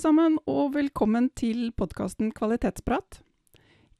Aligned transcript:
Alle 0.00 0.16
sammen, 0.16 0.38
og 0.48 0.70
velkommen 0.72 1.26
til 1.36 1.74
podkasten 1.76 2.30
Kvalitetsprat. 2.32 3.18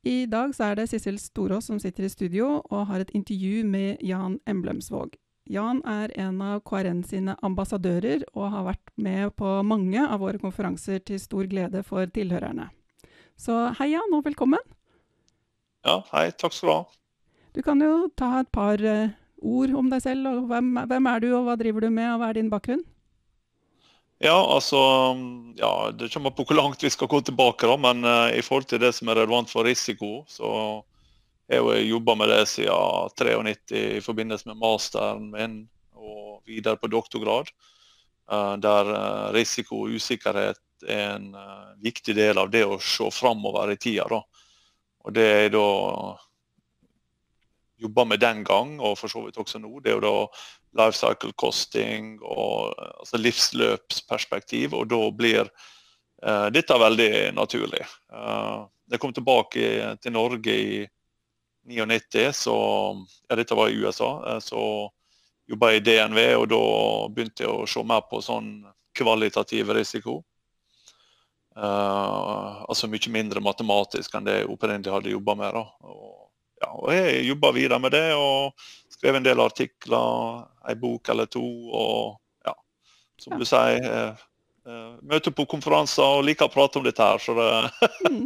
I 0.09 0.25
dag 0.25 0.55
så 0.57 0.71
er 0.71 0.79
det 0.79 0.87
Sissel 0.89 1.19
Storås 1.21 1.67
som 1.69 1.77
sitter 1.83 2.07
i 2.07 2.09
studio 2.09 2.63
og 2.71 2.87
har 2.89 3.03
et 3.03 3.11
intervju 3.13 3.67
med 3.69 4.01
Jan 4.01 4.39
Emblemsvåg. 4.49 5.19
Jan 5.45 5.83
er 5.85 6.09
en 6.17 6.41
av 6.41 6.63
KRN 6.65 7.03
sine 7.05 7.35
ambassadører 7.45 8.25
og 8.33 8.49
har 8.49 8.65
vært 8.71 8.93
med 8.97 9.35
på 9.37 9.51
mange 9.61 10.01
av 10.01 10.23
våre 10.23 10.41
konferanser 10.41 11.03
til 11.05 11.21
stor 11.21 11.51
glede 11.51 11.83
for 11.85 12.09
tilhørerne. 12.09 12.71
Så 13.37 13.59
hei 13.77 13.91
Jan, 13.93 14.15
og 14.17 14.25
velkommen. 14.25 14.65
Ja, 15.85 15.99
hei. 16.15 16.31
Takk 16.33 16.57
skal 16.57 16.71
du 16.71 16.75
ha. 16.79 16.87
Du 17.53 17.61
kan 17.67 17.85
jo 17.85 18.09
ta 18.17 18.39
et 18.41 18.49
par 18.49 18.81
uh, 18.81 19.13
ord 19.37 19.77
om 19.77 19.93
deg 19.93 20.01
selv. 20.07 20.33
og 20.33 20.49
hvem, 20.49 20.79
hvem 20.81 21.13
er 21.13 21.21
du, 21.21 21.29
og 21.35 21.45
hva 21.45 21.61
driver 21.61 21.85
du 21.85 21.91
med, 21.91 22.09
og 22.15 22.23
hva 22.23 22.33
er 22.33 22.41
din 22.41 22.49
bakgrunn? 22.53 22.87
Ja, 24.21 24.37
altså 24.55 24.77
ja, 25.57 25.91
Det 25.97 26.11
kommer 26.13 26.31
på 26.37 26.45
hvor 26.45 26.57
langt 26.59 26.83
vi 26.85 26.91
skal 26.93 27.09
gå 27.09 27.23
tilbake, 27.25 27.65
da, 27.65 27.77
men 27.81 28.05
uh, 28.05 28.29
i 28.37 28.43
forhold 28.45 28.67
til 28.69 28.83
det 28.83 28.93
som 28.93 29.09
er 29.09 29.17
relevant 29.17 29.49
for 29.49 29.65
risiko, 29.65 30.27
så 30.29 30.51
har 31.49 31.65
jeg 31.73 31.89
jobba 31.89 32.15
med 32.21 32.29
det 32.29 32.43
siden 32.53 33.15
93 33.17 33.73
i 33.73 34.03
forbindelse 34.05 34.51
med 34.51 34.61
masteren 34.61 35.31
min 35.33 35.55
og 35.97 36.43
videre 36.45 36.77
på 36.77 36.91
doktorgrad. 36.93 37.49
Uh, 38.29 38.61
der 38.61 38.93
uh, 38.93 39.33
risiko 39.33 39.87
og 39.87 39.97
usikkerhet 39.97 40.61
er 40.85 41.17
en 41.17 41.33
viktig 41.81 42.13
del 42.17 42.39
av 42.41 42.53
det 42.53 42.63
å 42.65 42.79
se 42.81 43.09
framover 43.13 43.73
i 43.73 43.81
tida. 43.81 44.05
Da. 44.09 44.21
Og 45.05 45.17
det 45.17 45.27
er 45.47 45.51
da 45.53 45.65
jobba 47.81 48.05
med 48.05 48.21
den 48.21 48.45
gang, 48.45 48.77
og 48.81 48.99
for 49.01 49.13
så 49.13 49.25
vidt 49.25 49.39
også 49.41 49.61
nå, 49.63 49.73
det 49.81 49.93
er 49.93 49.99
jo 49.99 50.05
da 50.05 50.85
life 50.85 50.99
cycle 50.99 51.33
costing 51.41 52.19
og 52.21 52.75
altså 52.79 53.21
livsløpsperspektiv. 53.21 54.77
Og 54.77 54.89
da 54.91 55.01
blir 55.17 55.49
uh, 55.49 56.49
dette 56.55 56.79
veldig 56.79 57.11
naturlig. 57.37 57.83
Uh, 58.13 58.69
jeg 58.91 59.03
kom 59.03 59.15
tilbake 59.17 59.97
til 60.03 60.15
Norge 60.15 60.55
i 60.55 60.81
99, 61.71 62.33
så 62.37 62.57
ja, 63.29 63.37
dette 63.39 63.57
var 63.59 63.71
i 63.71 63.79
USA. 63.81 64.13
Uh, 64.27 64.41
så 64.45 64.63
jobba 65.51 65.73
jeg 65.73 65.83
i 65.83 65.87
DNV, 65.89 66.25
og 66.39 66.49
da 66.53 66.65
begynte 67.11 67.47
jeg 67.47 67.53
å 67.53 67.69
se 67.69 67.83
mer 67.87 68.05
på 68.11 68.23
sånn 68.25 68.53
kvalitativ 68.97 69.73
risiko. 69.75 70.21
Uh, 71.57 72.63
altså 72.71 72.87
mye 72.89 73.11
mindre 73.11 73.43
matematisk 73.43 74.15
enn 74.15 74.27
det 74.29 74.37
jeg 74.39 74.51
opprinnelig 74.53 74.95
hadde 74.95 75.15
jobba 75.15 75.35
med. 75.43 75.57
Da. 75.57 75.91
Og, 75.91 76.30
ja, 76.61 76.71
og 76.71 76.93
jeg 76.95 77.27
jobba 77.31 77.53
videre 77.57 77.81
med 77.83 77.95
det 77.97 78.07
og 78.17 78.53
skrev 78.93 79.17
en 79.17 79.25
del 79.25 79.41
artikler, 79.41 80.47
ei 80.69 80.77
bok 80.79 81.09
eller 81.13 81.29
to. 81.33 81.45
Og 81.73 82.47
ja, 82.47 82.55
som 83.21 83.35
ja. 83.35 83.41
du 83.41 83.49
sier, 83.49 83.87
eh, 83.89 84.25
eh, 84.69 84.89
møter 85.13 85.35
på 85.35 85.49
konferanser 85.51 86.21
og 86.21 86.27
liker 86.29 86.51
å 86.51 86.53
prate 86.53 86.81
om 86.81 86.87
dette 86.87 87.07
her. 87.07 87.23
Så 87.23 87.37
det 87.39 87.51
mm. 88.11 88.25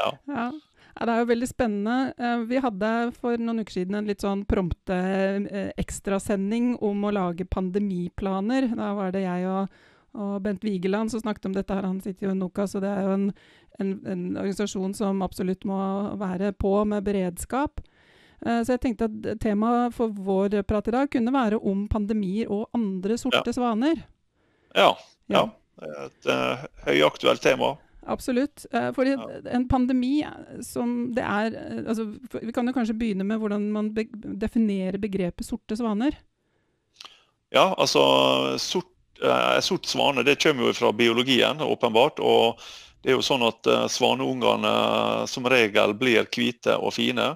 ja. 0.00 0.12
ja. 0.34 0.48
Det 0.96 1.12
er 1.12 1.20
jo 1.20 1.28
veldig 1.28 1.48
spennende. 1.50 1.96
Eh, 2.16 2.38
vi 2.50 2.62
hadde 2.64 2.92
for 3.20 3.38
noen 3.38 3.62
uker 3.62 3.78
siden 3.78 3.98
en 3.98 4.08
litt 4.08 4.24
sånn 4.24 4.46
prompte 4.48 4.96
eh, 4.96 5.68
ekstrasending 5.78 6.74
om 6.84 7.04
å 7.04 7.12
lage 7.14 7.46
pandemiplaner. 7.46 8.70
Da 8.74 8.94
var 8.96 9.12
det 9.14 9.26
jeg 9.26 9.46
og 9.52 9.76
og 10.16 10.40
Bent 10.44 10.64
Vigeland 10.64 11.12
som 11.12 11.22
snakket 11.22 11.50
om 11.50 11.56
dette, 11.56 11.74
her, 11.74 11.86
han 11.86 12.00
sitter 12.04 12.28
jo 12.28 12.32
i 12.34 12.38
NOKA, 12.38 12.66
så 12.70 12.82
det 12.82 12.90
er 12.90 13.06
jo 13.06 13.14
en, 13.16 13.28
en, 13.80 13.92
en, 14.08 14.24
organisasjon 14.40 14.96
som 14.96 15.22
absolutt 15.26 15.66
må 15.68 15.78
være 16.20 16.52
på 16.56 16.72
med 16.88 17.04
beredskap. 17.06 17.80
Uh, 18.44 18.60
så 18.60 18.74
jeg 18.74 18.82
tenkte 18.84 19.08
at 19.08 19.40
temaet 19.42 19.96
for 19.96 20.12
vår 20.12 20.60
prat 20.68 20.90
i 20.90 20.96
dag 20.96 21.10
kunne 21.12 21.34
være 21.34 21.60
om 21.60 21.86
pandemier 21.92 22.52
og 22.52 22.68
andre 22.76 23.18
sorte 23.20 23.44
ja. 23.52 23.56
svaner. 23.56 24.04
Ja. 24.76 24.92
ja. 25.32 25.48
Et 26.02 26.30
uh, 26.30 26.66
høyaktuelt 26.88 27.44
tema. 27.44 27.74
Absolutt. 28.06 28.66
Uh, 28.74 28.92
fordi 28.94 29.16
ja. 29.16 29.28
en 29.56 29.66
pandemi 29.68 30.20
som 30.62 31.12
det 31.16 31.24
er 31.24 31.56
altså, 31.82 32.06
Vi 32.38 32.52
kan 32.54 32.68
jo 32.68 32.74
kanskje 32.76 32.94
begynne 32.94 33.26
med 33.26 33.40
hvordan 33.42 33.70
man 33.74 33.90
be 33.96 34.06
definerer 34.14 35.00
begrepet 35.02 35.48
sorte 35.48 35.76
svaner. 35.76 36.18
Ja, 37.54 37.72
altså 37.78 38.02
sort 38.58 38.90
eh, 39.22 39.60
sort 39.64 39.86
svane 39.86 40.24
det 40.26 40.38
kommer 40.42 40.68
jo 40.68 40.76
fra 40.76 40.92
biologien, 40.92 41.60
åpenbart. 41.60 42.20
og 42.20 42.60
det 43.06 43.12
er 43.12 43.20
jo 43.20 43.22
sånn 43.22 43.44
at 43.46 43.68
uh, 43.70 43.84
Svaneungene 43.86 44.66
uh, 44.66 45.24
som 45.30 45.44
regel 45.46 45.92
blir 45.94 46.24
hvite 46.26 46.74
og 46.74 46.90
fine. 46.96 47.28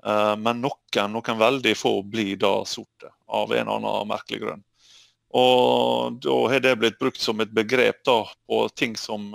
Uh, 0.00 0.32
men 0.40 0.62
noen, 0.64 1.12
noen 1.12 1.40
veldig 1.42 1.74
få 1.76 1.98
blir 2.08 2.38
da 2.40 2.62
sorte, 2.64 3.10
av 3.28 3.52
en 3.52 3.66
eller 3.66 3.74
annen 3.76 4.08
merkelig 4.08 4.40
grunn. 4.40 4.62
Og 5.36 6.16
Da 6.24 6.36
har 6.52 6.64
det 6.64 6.72
blitt 6.80 6.96
brukt 7.00 7.20
som 7.20 7.44
et 7.44 7.52
begrep 7.52 8.00
da, 8.08 8.22
på 8.48 8.62
ting 8.76 8.96
som 9.00 9.30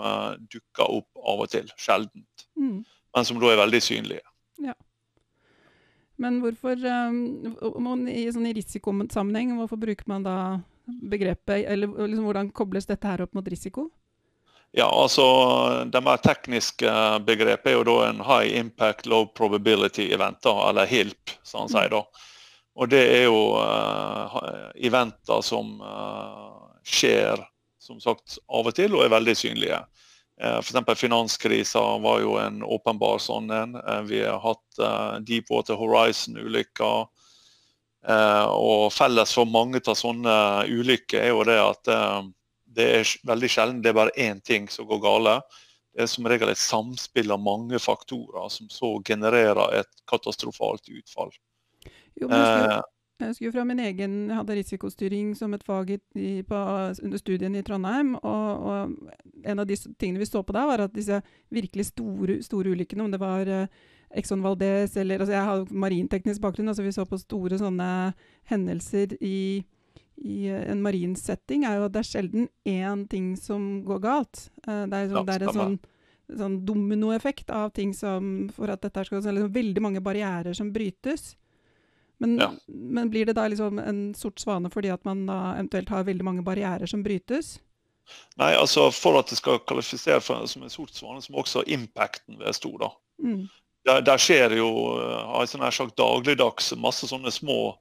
dukker 0.50 0.90
opp 0.98 1.22
av 1.22 1.46
og 1.46 1.54
til, 1.54 1.70
sjeldent. 1.78 2.46
Mm. 2.58 2.82
Men 3.14 3.30
som 3.30 3.40
da 3.42 3.50
er 3.50 3.62
veldig 3.62 3.82
synlige. 3.82 4.26
Ja. 4.62 4.76
Men 6.22 6.38
hvorfor, 6.42 6.78
um, 6.86 8.06
i, 8.10 8.28
sånn 8.34 8.50
i 8.50 8.54
risikosammenheng, 8.58 9.56
hvorfor 9.58 9.82
bruker 9.82 10.10
man 10.10 10.26
da 10.26 10.38
begrepet, 11.12 11.66
eller 11.68 11.88
liksom, 11.88 12.26
hvordan 12.26 12.52
kobles 12.56 12.88
dette 12.90 13.08
her 13.08 13.24
opp 13.26 13.34
mot 13.38 13.48
risiko? 13.48 13.90
Ja, 14.76 14.88
altså 14.92 15.24
Det 15.92 16.02
mer 16.04 16.20
tekniske 16.22 16.92
begrepet 17.26 17.72
er 17.72 17.78
jo 17.78 17.86
da 17.88 17.98
en 18.10 18.24
high 18.28 18.58
impact, 18.60 19.06
low 19.06 19.26
probability 19.26 20.10
event, 20.14 20.42
da, 20.44 20.56
eller 20.70 20.86
HILP, 20.86 21.38
som 21.44 21.66
han 21.66 21.72
sier 21.72 21.94
da. 21.94 22.04
Og 22.78 22.90
det 22.92 23.04
er 23.16 23.24
jo 23.26 23.56
uh, 23.58 24.36
eventer 24.76 25.42
som 25.42 25.80
uh, 25.82 26.68
skjer 26.86 27.42
som 27.82 28.02
sagt 28.04 28.38
av 28.52 28.68
og 28.68 28.76
til, 28.78 28.94
og 28.94 29.06
er 29.06 29.16
veldig 29.16 29.34
synlige. 29.40 29.80
Uh, 30.38 30.60
F.eks. 30.60 31.00
finanskrisa 31.00 31.82
var 32.04 32.22
jo 32.22 32.36
en 32.42 32.62
åpenbar 32.62 33.22
sånn 33.24 33.50
en. 33.50 33.78
Uh, 33.80 34.02
vi 34.06 34.22
har 34.22 34.44
hatt 34.44 34.82
uh, 34.84 35.18
Deepwater 35.26 35.80
Horizon-ulykka. 35.80 36.92
Eh, 38.08 38.50
og 38.56 38.88
felles 38.96 39.34
for 39.36 39.50
mange 39.52 39.82
av 39.84 39.98
sånne 40.00 40.34
ulykker 40.72 41.26
er 41.26 41.34
jo 41.34 41.44
det 41.48 41.58
at 41.60 41.90
eh, 41.92 42.20
det 42.78 42.90
er 43.00 43.16
veldig 43.28 43.50
sjelden 43.52 43.82
det 43.84 43.92
er 43.92 43.98
bare 43.98 44.14
én 44.16 44.40
ting 44.40 44.70
som 44.72 44.88
går 44.88 45.02
gale. 45.04 45.40
Det 45.92 46.06
er 46.06 46.12
som 46.12 46.30
regel 46.30 46.52
et 46.54 46.62
samspill 46.62 47.34
av 47.34 47.42
mange 47.42 47.80
faktorer 47.82 48.52
som 48.54 48.70
så 48.72 48.94
genererer 49.04 49.82
et 49.82 49.90
katastrofalt 50.08 50.88
utfall. 50.94 51.34
Jo, 52.18 52.30
men 52.30 52.38
jeg, 52.38 52.54
husker, 52.54 52.88
jeg 53.18 53.32
husker 53.34 53.54
fra 53.54 53.66
min 53.66 53.82
egen 53.82 54.16
Jeg 54.30 54.38
hadde 54.40 54.58
risikostyring 54.58 55.36
som 55.38 55.54
et 55.58 55.66
fag 55.66 55.92
i, 55.98 56.32
på, 56.48 56.62
under 57.04 57.22
studien 57.22 57.58
i 57.58 57.66
Trondheim. 57.66 58.16
Og, 58.22 58.72
og, 58.72 59.12
en 59.44 59.64
av 59.64 59.68
de 59.68 59.78
tingene 59.98 60.22
vi 60.22 60.30
så 60.30 60.46
på 60.46 60.56
da, 60.56 60.64
var 60.70 60.86
at 60.86 60.96
disse 60.96 61.20
virkelig 61.54 61.90
store, 61.92 62.40
store 62.46 62.78
ulykkene, 62.78 63.04
om 63.04 63.12
det 63.12 63.22
var 63.22 63.52
Exxon 64.16 64.44
Valdez 64.44 64.96
eller 64.98 65.20
altså 65.20 65.34
Jeg 65.36 65.48
har 65.50 65.66
marinteknisk 65.72 66.42
bakgrunn, 66.42 66.70
altså 66.72 66.86
vi 66.86 66.94
så 66.96 67.06
på 67.08 67.20
store 67.20 67.60
sånne 67.60 67.90
hendelser 68.48 69.18
i, 69.20 69.64
i 70.24 70.38
en 70.48 70.82
marin 70.84 71.16
setting, 71.20 71.66
er 71.68 71.80
jo 71.80 71.88
at 71.90 71.96
det 71.96 72.04
er 72.04 72.12
sjelden 72.12 72.48
én 72.68 73.04
ting 73.12 73.34
som 73.40 73.84
går 73.88 74.00
galt. 74.06 74.48
Uh, 74.68 74.86
det 74.88 75.02
er, 75.02 75.12
sånn, 75.12 75.28
det 75.28 75.36
er 75.36 75.48
en 75.48 75.60
sånn, 75.60 75.76
sånn 76.44 76.58
dominoeffekt 76.68 77.52
av 77.56 77.74
ting 77.76 77.94
som 77.96 78.48
For 78.56 78.72
at 78.72 78.82
dette 78.84 79.06
skal 79.08 79.22
liksom, 79.22 79.52
Veldig 79.56 79.84
mange 79.84 80.04
barrierer 80.04 80.56
som 80.58 80.72
brytes. 80.76 81.36
Men, 82.18 82.40
ja. 82.42 82.50
men, 82.66 83.12
blir 83.14 83.28
det 83.30 83.36
da 83.38 83.46
liksom 83.46 83.78
en 83.78 84.02
sort 84.18 84.42
svane 84.42 84.72
fordi 84.74 84.90
at 84.90 85.04
man 85.06 85.28
da 85.28 85.54
eventuelt 85.54 85.92
har 85.94 86.08
veldig 86.08 86.26
mange 86.26 86.48
barrierer 86.48 86.90
som 86.90 87.04
brytes? 87.06 87.60
Nei, 88.40 88.54
altså 88.56 88.88
for 88.96 89.20
at 89.20 89.30
det 89.30 89.38
skal 89.38 89.60
kvalifisere 89.68 90.24
som 90.24 90.64
en 90.64 90.72
sort 90.72 90.96
svane, 90.96 91.22
så 91.22 91.34
må 91.34 91.44
også 91.44 91.66
impacten 91.68 92.40
være 92.40 92.56
stor. 92.56 92.78
da. 92.88 92.90
Mm 93.22 93.50
der, 93.88 94.04
der, 94.06 94.22
skjer 94.22 94.58
jo 94.58 94.70
altså 95.40 95.60
nær 95.62 95.76
sagt, 95.76 95.98
dagligdags 96.00 96.74
masse 96.80 97.10
sånne 97.10 97.32
små 97.34 97.76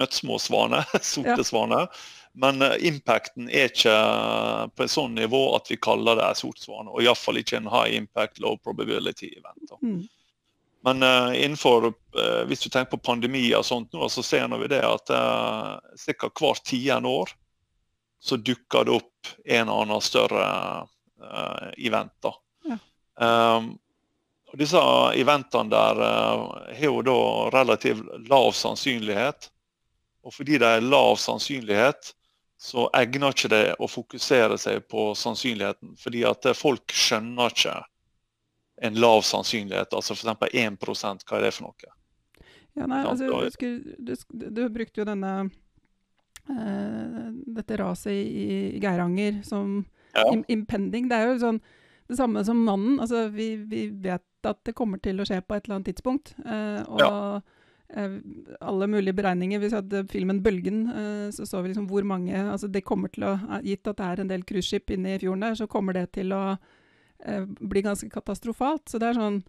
nøttsmå 0.00 0.38
svaner, 0.40 0.88
sorte 1.12 1.44
svaner. 1.44 1.88
Men 2.32 2.64
uh, 2.64 2.78
impacten 2.80 3.50
er 3.52 3.68
ikke 3.68 3.92
uh, 3.92 4.64
på 4.72 4.86
et 4.86 4.92
sånt 4.92 5.18
nivå 5.18 5.42
at 5.56 5.68
vi 5.68 5.76
kaller 5.76 6.16
det 6.16 6.30
sort 6.40 6.62
svane. 6.62 6.88
Og 6.88 7.04
iallfall 7.04 7.42
ikke 7.42 7.60
en 7.60 7.68
high 7.72 7.92
impact, 7.98 8.40
low 8.40 8.56
probability 8.56 9.34
event. 9.36 9.74
Mm. 9.84 10.00
Men 10.82 11.04
uh, 11.04 11.30
innenfor, 11.36 11.92
hvis 12.48 12.64
du 12.64 12.70
tenker 12.70 12.96
på 12.96 13.04
pandemier 13.12 13.60
og 13.60 13.68
sånt, 13.68 13.92
nå, 13.94 14.08
så 14.10 14.24
ser 14.26 14.48
vi 14.58 14.70
det 14.72 14.80
at 14.82 15.12
uh, 15.12 15.76
ca. 15.78 16.32
hvert 16.40 16.64
tiende 16.66 17.12
år 17.20 17.36
så 18.22 18.38
dukker 18.38 18.86
det 18.86 18.96
opp 18.96 19.30
en 19.44 19.64
eller 19.66 19.82
annen 19.82 20.02
større 20.02 20.42
uh, 21.22 21.68
event. 21.76 22.14
da. 22.22 22.34
Ja. 22.70 22.76
Um, 23.58 23.72
og 24.52 24.60
disse 24.60 24.80
eventene 25.16 25.72
der 25.72 26.00
uh, 26.02 26.42
har 26.76 26.84
jo 26.84 27.00
da 27.06 27.20
relativt 27.54 28.04
lav 28.28 28.50
sannsynlighet. 28.56 29.48
Og 30.22 30.34
fordi 30.34 30.58
det 30.60 30.68
er 30.68 30.84
lav 30.84 31.16
sannsynlighet, 31.18 32.12
så 32.60 32.84
egner 32.94 33.32
ikke 33.34 33.50
det 33.50 33.64
å 33.82 33.88
fokusere 33.90 34.58
seg 34.60 34.84
på 34.92 35.08
sannsynligheten. 35.18 35.96
Fordi 35.98 36.22
at 36.28 36.46
folk 36.54 36.92
skjønner 36.94 37.56
ikke 37.56 37.78
en 38.86 39.00
lav 39.00 39.24
sannsynlighet. 39.26 39.96
Altså 39.96 40.14
f.eks. 40.14 40.52
1 40.52 40.78
hva 41.26 41.40
er 41.40 41.48
det 41.48 41.54
for 41.56 41.70
noe? 41.70 41.92
Ja, 42.72 42.86
nei, 42.86 43.02
altså, 43.04 43.28
du, 43.28 43.50
skulle, 43.52 43.96
du, 43.98 44.14
du, 44.52 44.62
brukte 44.72 45.02
jo 45.02 45.08
denne 45.08 45.32
uh, 46.48 47.26
dette 47.56 47.76
raset 47.80 48.14
i, 48.14 48.46
i 48.76 48.80
Geiranger 48.84 49.42
som 49.48 49.80
ja. 50.12 50.24
impending. 50.52 51.08
Det 51.10 51.18
er 51.18 51.32
jo 51.32 51.40
sånn 51.42 51.60
det 52.08 52.18
samme 52.18 52.44
som 52.44 52.60
mannen. 52.66 53.00
Altså, 53.00 53.28
vi, 53.32 53.54
vi, 53.56 53.86
vet 54.04 54.48
at 54.48 54.60
det 54.66 54.74
kommer 54.78 54.98
til 55.02 55.20
å 55.20 55.26
skje 55.28 55.40
på 55.44 55.56
et 55.56 55.66
eller 55.66 55.78
annet 55.78 55.92
tidspunkt. 55.92 56.34
Eh, 56.42 56.80
og 56.90 57.02
ja. 57.02 57.10
uh, 57.94 58.16
alle 58.64 58.88
mulige 58.90 59.14
beregninger 59.14 59.60
Hvis 59.60 59.74
vi 59.74 59.78
hadde 59.78 60.04
filmen 60.10 60.42
'Bølgen', 60.42 60.86
så 61.32 61.46
så 61.46 61.62
vi 61.62 61.70
liksom 61.70 61.86
hvor 61.86 62.02
mange 62.02 62.34
altså 62.34 62.68
det 62.68 62.84
kommer 62.84 63.12
til 63.12 63.28
å, 63.28 63.38
Gitt 63.62 63.86
at 63.86 63.98
det 63.98 64.06
er 64.06 64.20
en 64.20 64.30
del 64.30 64.44
cruiseskip 64.44 64.90
inne 64.90 65.14
i 65.14 65.18
fjorden 65.18 65.44
der, 65.44 65.54
så 65.54 65.66
kommer 65.66 65.92
det 65.92 66.12
til 66.12 66.32
å 66.32 66.56
bli 67.60 67.82
ganske 67.82 68.08
katastrofalt. 68.10 68.88
Så 68.88 68.98
det 68.98 69.12
er 69.12 69.20
sånn 69.20 69.42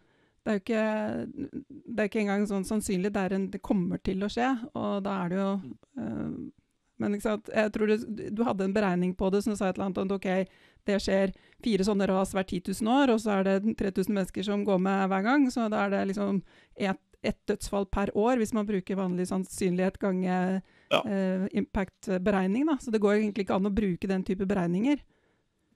det 0.43 0.51
er 0.51 0.57
jo 0.57 0.63
ikke, 0.63 0.87
det 1.87 2.01
er 2.01 2.09
ikke 2.09 2.19
engang 2.19 2.43
sånn 2.49 2.65
sannsynlig. 2.67 3.13
Det, 3.15 3.23
en, 3.31 3.45
det, 3.53 3.61
kommer 3.63 4.01
til 4.03 4.25
å 4.25 4.31
skje, 4.31 4.49
og 4.75 5.05
da 5.05 5.21
er 5.23 5.31
det 5.31 5.39
jo 5.39 5.51
Men 7.01 7.15
jeg 7.17 7.71
tror 7.73 7.89
du, 7.89 8.05
du 8.31 8.43
hadde 8.45 8.67
en 8.67 8.73
beregning 8.75 9.15
på 9.15 9.29
det 9.33 9.41
som 9.43 9.55
sa 9.57 9.69
et 9.69 9.77
eller 9.77 9.89
annet 9.89 10.01
om 10.03 10.11
OK, 10.15 10.27
det 10.89 10.99
skjer 11.03 11.33
fire 11.63 11.87
sånne 11.87 12.07
ras 12.09 12.33
hvert 12.35 12.51
10 12.51 12.73
000 12.83 12.91
år, 12.91 13.13
og 13.13 13.21
så 13.23 13.37
er 13.37 13.47
det 13.47 13.77
3000 13.79 14.13
mennesker 14.13 14.45
som 14.45 14.65
går 14.67 14.81
med 14.83 15.07
hver 15.11 15.25
gang. 15.25 15.47
Så 15.51 15.69
da 15.71 15.85
er 15.85 15.93
det 15.95 16.05
liksom 16.11 16.41
ett 16.75 17.01
et 17.23 17.39
dødsfall 17.47 17.87
per 17.87 18.11
år, 18.17 18.37
hvis 18.39 18.53
man 18.55 18.67
bruker 18.67 18.99
vanlig 18.99 19.29
sannsynlighet 19.29 19.97
gange 20.01 20.33
ja. 20.91 20.99
uh, 20.99 21.45
impact-beregning. 21.55 22.67
Så 22.81 22.91
det 22.91 23.01
går 23.03 23.21
egentlig 23.21 23.47
ikke 23.47 23.59
an 23.59 23.69
å 23.69 23.73
bruke 23.73 24.09
den 24.11 24.25
type 24.27 24.47
beregninger. 24.49 24.99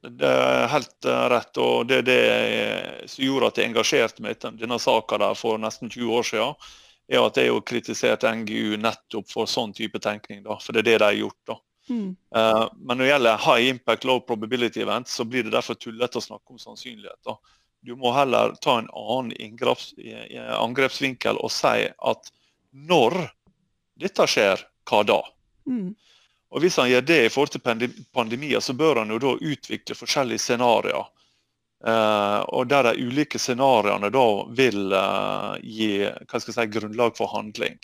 Det 0.08 0.30
er 0.30 0.68
helt 0.72 1.08
eh, 1.10 1.24
rett. 1.34 1.58
og 1.58 1.88
Det 1.90 1.96
er 1.98 2.04
det 2.06 3.08
som 3.10 3.24
gjorde 3.26 3.48
at 3.50 3.58
jeg 3.58 3.72
engasjerte 3.72 4.24
meg 4.24 4.38
i 4.38 4.52
denne 4.60 4.78
saka 4.80 5.32
for 5.36 5.58
nesten 5.60 5.90
20 5.90 6.12
år 6.20 6.28
siden. 6.28 6.68
er 7.10 7.24
at 7.24 7.40
jeg 7.40 7.50
har 7.52 7.64
kritisert 7.66 8.24
NGU 8.24 8.78
nettopp 8.78 9.32
for 9.32 9.50
sånn 9.50 9.74
type 9.74 10.00
tenkning. 10.00 10.44
Da, 10.46 10.60
for 10.62 10.76
det 10.76 10.84
er 10.84 10.90
det 10.92 10.98
de 11.00 11.10
har 11.10 11.18
gjort. 11.18 11.40
da. 11.50 11.58
Mm. 11.90 12.16
Uh, 12.36 12.66
men 12.78 12.98
når 12.98 13.04
det 13.04 13.12
gjelder 13.12 13.44
high 13.46 13.70
impact, 13.72 14.08
low 14.08 14.20
probability 14.20 14.82
event, 14.84 15.08
så 15.08 15.26
blir 15.26 15.48
det 15.48 15.56
derfor 15.56 15.80
tullete 15.80 16.20
å 16.20 16.26
snakke 16.26 16.56
om 16.56 16.60
sannsynlighet. 16.62 17.20
da. 17.26 17.38
Du 17.86 17.96
må 17.96 18.12
heller 18.12 18.56
ta 18.62 18.80
en 18.82 18.90
annen 18.92 19.34
angrepsvinkel 20.58 21.38
og 21.40 21.54
si 21.54 21.86
at 21.88 22.32
når 22.72 23.16
dette 23.98 24.28
skjer, 24.30 24.62
hva 24.90 25.04
da? 25.08 25.22
Mm. 25.70 25.94
Og 26.50 26.64
Hvis 26.64 26.78
han 26.80 26.90
gjør 26.90 27.06
det 27.08 27.20
i 27.26 27.30
forhold 27.32 27.54
til 27.56 27.94
pandemier, 28.16 28.60
så 28.64 28.74
bør 28.74 29.02
han 29.02 29.12
jo 29.12 29.20
da 29.20 29.34
utvikle 29.36 29.98
forskjellige 29.98 30.44
scenarioer. 30.46 31.08
Uh, 31.86 32.42
og 32.58 32.72
der 32.72 32.88
de 32.88 33.06
ulike 33.06 33.38
scenarioene 33.38 34.10
da 34.10 34.26
vil 34.58 34.94
uh, 34.98 35.54
gi 35.62 36.08
hva 36.08 36.40
skal 36.42 36.50
jeg 36.50 36.56
si, 36.56 36.72
grunnlag 36.74 37.14
for 37.20 37.30
handling. 37.30 37.78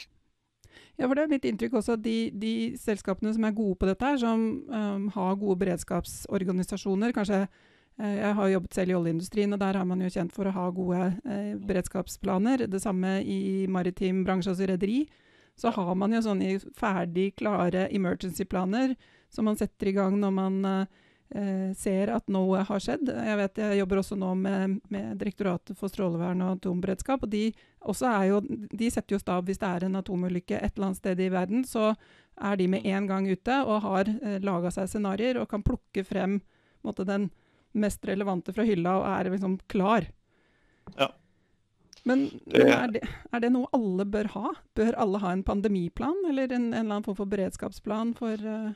Ja, 1.00 1.07
for 1.07 1.16
Det 1.16 1.24
er 1.24 1.31
mitt 1.31 1.45
inntrykk 1.50 1.74
også 1.80 1.95
at 1.98 2.04
de, 2.06 2.31
de 2.38 2.54
selskapene 2.78 3.34
som 3.34 3.44
er 3.48 3.56
gode 3.57 3.75
på 3.81 3.90
dette, 3.90 4.06
her, 4.06 4.18
som 4.22 4.44
um, 4.69 5.07
har 5.16 5.40
gode 5.42 5.57
beredskapsorganisasjoner 5.63 7.16
kanskje 7.16 7.48
uh, 7.48 8.13
Jeg 8.13 8.36
har 8.38 8.51
jobbet 8.51 8.78
selv 8.78 8.94
i 8.94 8.98
oljeindustrien, 9.00 9.54
og 9.54 9.60
der 9.60 9.80
har 9.81 9.90
man 9.90 10.01
jo 10.06 10.12
kjent 10.13 10.34
for 10.36 10.50
å 10.50 10.54
ha 10.54 10.69
gode 10.69 11.01
beredskapsplaner. 11.66 12.68
Det 12.69 12.81
samme 12.81 13.19
i 13.25 13.66
maritim 13.69 14.22
bransje, 14.28 14.54
altså 14.54 14.69
rederi 14.69 15.04
så 15.56 15.69
har 15.74 15.95
man 15.95 16.13
jo 16.16 16.22
sånne 16.25 16.57
ferdig 16.78 17.34
klare 17.38 17.88
emergency-planer 17.94 18.96
som 19.34 19.48
man 19.50 19.57
setter 19.60 19.92
i 19.92 19.96
gang 19.96 20.18
når 20.22 20.34
man 20.34 20.60
eh, 20.66 21.01
ser 21.80 22.12
at 22.14 22.28
noe 22.30 22.62
har 22.68 22.82
skjedd. 22.84 23.10
Jeg 23.10 23.38
vet 23.40 23.62
jeg 23.62 23.78
jobber 23.80 24.02
også 24.04 24.18
nå 24.20 24.34
med, 24.38 24.76
med 24.94 25.16
Direktoratet 25.18 25.78
for 25.80 25.90
strålevern 25.90 26.44
og 26.46 26.60
atomberedskap. 26.60 27.24
og 27.26 27.32
de, 27.32 27.48
jo, 28.30 28.42
de, 28.70 28.90
setter 28.94 29.16
jo 29.16 29.22
stab 29.22 29.50
hvis 29.50 29.62
det 29.62 29.70
er 29.70 29.88
en 29.88 29.98
atomulykke 29.98 30.60
et 30.60 30.76
eller 30.76 30.92
annet 30.92 31.02
sted 31.02 31.24
i 31.26 31.32
verden. 31.34 31.64
Så 31.66 31.96
er 32.38 32.58
de 32.58 32.68
med 32.68 32.86
en 32.86 33.08
gang 33.08 33.30
ute 33.30 33.58
og 33.66 33.82
har 33.88 34.10
eh, 34.14 34.40
laga 34.44 34.72
seg 34.74 34.90
scenarioer 34.90 35.42
og 35.42 35.50
kan 35.50 35.66
plukke 35.66 36.06
frem 36.06 36.40
måtte, 36.84 37.06
den 37.08 37.30
mest 37.74 38.06
relevante 38.06 38.54
fra 38.54 38.66
hylla 38.68 38.98
og 39.00 39.10
er 39.10 39.34
liksom 39.34 39.58
klar. 39.72 40.08
Ja. 40.98 41.10
Men, 42.04 42.26
men 42.46 42.68
er, 42.68 42.88
det, 42.92 43.02
er, 43.32 43.40
det, 43.40 43.52
noe 43.54 43.70
alle 43.76 44.06
bør 44.06 44.28
ha? 44.34 44.50
Bør 44.76 44.98
alle 45.00 45.22
ha 45.24 45.32
en 45.32 45.44
pandemiplan, 45.48 46.18
eller 46.30 46.52
en, 46.52 46.74
en 46.74 46.82
eller 46.82 46.98
annen 46.98 47.06
form 47.06 47.16
for 47.22 47.32
beredskapsplan 47.32 48.12
for 48.18 48.44
uh... 48.44 48.74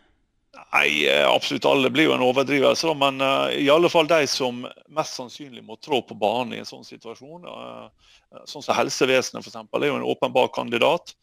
Nei, 0.74 1.06
eh, 1.08 1.24
absolutt 1.28 1.66
alle 1.66 1.90
blir 1.90 2.10
jo 2.10 2.16
en 2.16 2.26
overdrivelse. 2.26 2.94
Men 3.00 3.22
uh, 3.24 3.48
i 3.54 3.70
alle 3.72 3.90
fall 3.90 4.10
de 4.10 4.24
som 4.30 4.66
mest 4.94 5.18
sannsynlig 5.18 5.64
må 5.66 5.78
trå 5.82 6.02
på 6.06 6.18
banen 6.20 6.56
i 6.56 6.62
en 6.62 6.70
sånn 6.70 6.86
situasjon. 6.88 7.48
Uh, 7.48 8.44
sånn 8.50 8.66
som 8.66 8.78
helsevesenet 8.78 9.46
f.eks. 9.46 9.58
er 9.58 9.88
jo 9.90 10.00
en 10.00 10.08
åpenbar 10.08 10.52
kandidat. 10.56 11.16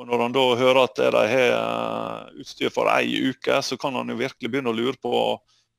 Og 0.00 0.08
Når 0.08 0.22
han 0.24 0.34
da 0.36 0.44
hører 0.56 0.82
at 0.86 0.96
de 0.96 1.24
har 1.28 2.30
utstyr 2.40 2.72
for 2.72 2.88
ei 2.88 3.32
uke, 3.32 3.58
så 3.60 3.76
kan 3.76 3.98
han 3.98 4.08
jo 4.08 4.16
virkelig 4.16 4.48
begynne 4.48 4.72
å 4.72 4.76
lure 4.76 4.96
på 4.96 5.12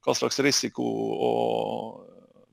hva 0.05 0.13
slags 0.17 0.37
risiko 0.45 0.85
og 1.25 2.11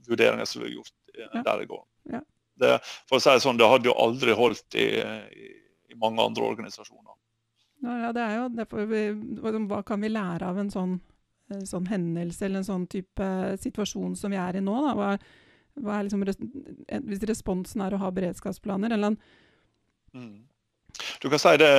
vurderinger 0.08 0.48
som 0.48 0.62
blir 0.62 0.78
gjort 0.78 0.94
ja. 1.12 1.42
der 1.44 1.64
i 1.64 1.68
går. 1.68 1.82
Ja. 2.14 2.22
Det, 2.58 2.72
for 3.08 3.18
å 3.18 3.22
si 3.22 3.34
det 3.34 3.44
sånn, 3.44 3.60
det 3.60 3.68
hadde 3.68 3.90
jo 3.90 3.98
aldri 4.00 4.34
holdt 4.36 4.78
i, 4.80 4.88
i, 4.96 5.50
i 5.92 5.98
mange 6.00 6.24
andre 6.24 6.48
organisasjoner. 6.48 7.17
Ja, 7.84 8.12
det 8.14 8.24
er 8.24 8.34
jo 8.34 8.48
derfor 8.58 8.88
vi, 8.90 9.02
Hva 9.70 9.82
kan 9.86 10.02
vi 10.02 10.10
lære 10.10 10.48
av 10.48 10.58
en 10.58 10.70
sånn, 10.72 10.96
sånn, 11.68 11.86
hendelse 11.86 12.46
eller 12.46 12.62
en 12.62 12.66
sånn 12.66 12.86
type 12.90 13.28
situasjon 13.62 14.16
som 14.18 14.34
vi 14.34 14.40
er 14.40 14.58
i 14.58 14.64
nå? 14.64 14.74
Da? 14.88 14.94
Hva, 14.98 15.12
hva 15.84 15.98
er 15.98 16.08
liksom, 16.08 16.24
hvis 17.06 17.26
responsen 17.30 17.84
er 17.84 17.94
å 17.94 18.02
ha 18.02 18.10
beredskapsplaner? 18.14 18.94
eller 18.96 19.14
en 19.14 19.18
mm. 20.14 20.36
Du 21.22 21.28
kan 21.30 21.38
si 21.38 21.54
det 21.60 21.70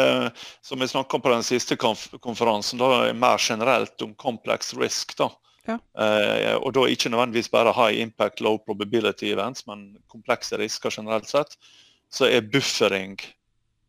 som 0.63 0.79
vi 0.79 0.87
snakka 0.87 1.17
om 1.17 1.23
på 1.23 1.31
den 1.33 1.43
siste 1.43 1.75
konferansen, 1.75 2.79
da, 2.79 3.09
mer 3.11 3.41
generelt 3.41 4.01
om 4.05 4.13
complex 4.15 4.71
risk. 4.77 5.17
da. 5.17 5.27
Ja. 5.67 5.75
Eh, 5.75 6.55
og 6.55 6.73
da 6.77 6.85
ikke 6.87 7.11
nødvendigvis 7.11 7.51
bare 7.51 7.73
high 7.75 7.99
impact, 8.01 8.41
low 8.41 8.57
probability 8.63 9.33
events, 9.33 9.65
men 9.67 9.97
komplekse 10.07 10.57
risker 10.61 10.93
generelt 10.93 11.27
sett, 11.29 11.57
så 12.09 12.29
er 12.29 12.47
buffering 12.47 13.17